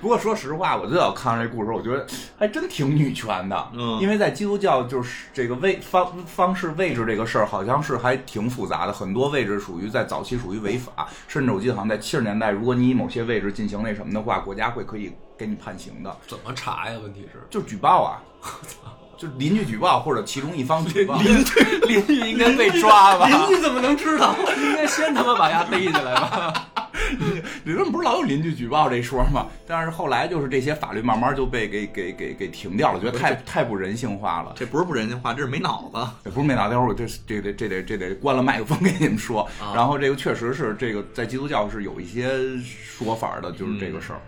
[0.01, 2.05] 不过说实话，我最早看完这故事，我觉得
[2.37, 3.69] 还真挺女权的。
[3.73, 16.97] 嗯因为在基督教就是这个位方方式位置这个事儿，好像是还挺复杂的，很多位置属于在早期属于违法，甚至我记得好像在七十年代，如果你以某些位置进行那什么的话，国家会可以给你判刑的，怎么查呀？
[17.03, 18.23] 问题是就举报啊。
[19.21, 23.27] 就邻居举报或者其中一方举报， 邻居邻居应该被抓吧？
[23.27, 24.35] 邻居怎么能知道？
[24.57, 26.67] 应该先他妈把丫逮起来吧？
[27.63, 29.45] 你们不是老有邻居举报这说吗？
[29.67, 34.53] 但是后来就是这些法律慢慢就被给给给给停掉了，觉得太太不人性化了。
[34.55, 35.99] 这不是不人性化，这是没脑子。
[36.25, 39.43] 也不是没打，待会儿我这这得这得这得关了麦克风给你们说。
[39.59, 42.31] 啊然后这个确实是这个在基督教是有一些
[42.63, 44.19] 说法的，就是这个事儿，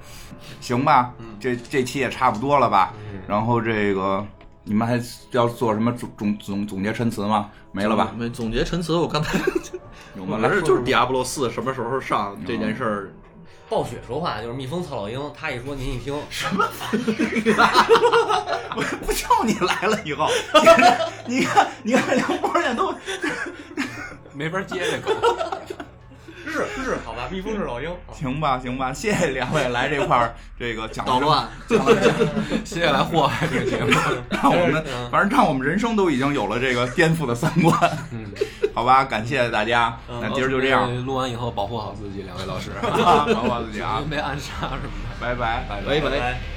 [0.62, 1.12] 行吧？
[1.40, 2.94] 这这期也差不多了吧？
[3.28, 4.24] 然后这个
[4.66, 5.02] 你们还
[5.32, 7.50] 要做什么总总总总结陈词吗？
[7.72, 8.14] 没了吧？
[8.18, 9.38] 没总结陈词，我刚才
[10.16, 10.38] 有吗？
[10.38, 13.14] 来说说迪亚波罗四》什么时候上这件事儿，
[13.68, 16.14] 暴雪说话就是蜜蜂操老鹰，他一说您一听，
[18.74, 20.30] 不不叫你来了以后，
[21.28, 22.94] 你看你看梁波现在都
[24.34, 25.12] 没法接这狗。
[26.46, 27.90] 是是，好吧，蜜蜂是老鹰。
[28.12, 31.48] 行吧行吧，谢谢两位来这块儿这个讲捣乱。
[31.68, 32.64] 讲了讲。
[32.64, 33.90] 接下来祸害这个节目。
[34.30, 37.78] 让我们反正让我们人生都已经有了这个颠覆的三观，
[38.12, 38.26] 嗯，
[38.74, 39.04] 好吧？
[39.06, 45.16] 感谢大家，那今儿就这样，呃录完以后保护好自己，两位老师， 保护好自己啊别被暗杀什么的。
[45.20, 45.66] 拜拜。
[45.70, 46.53] 拜拜拜拜。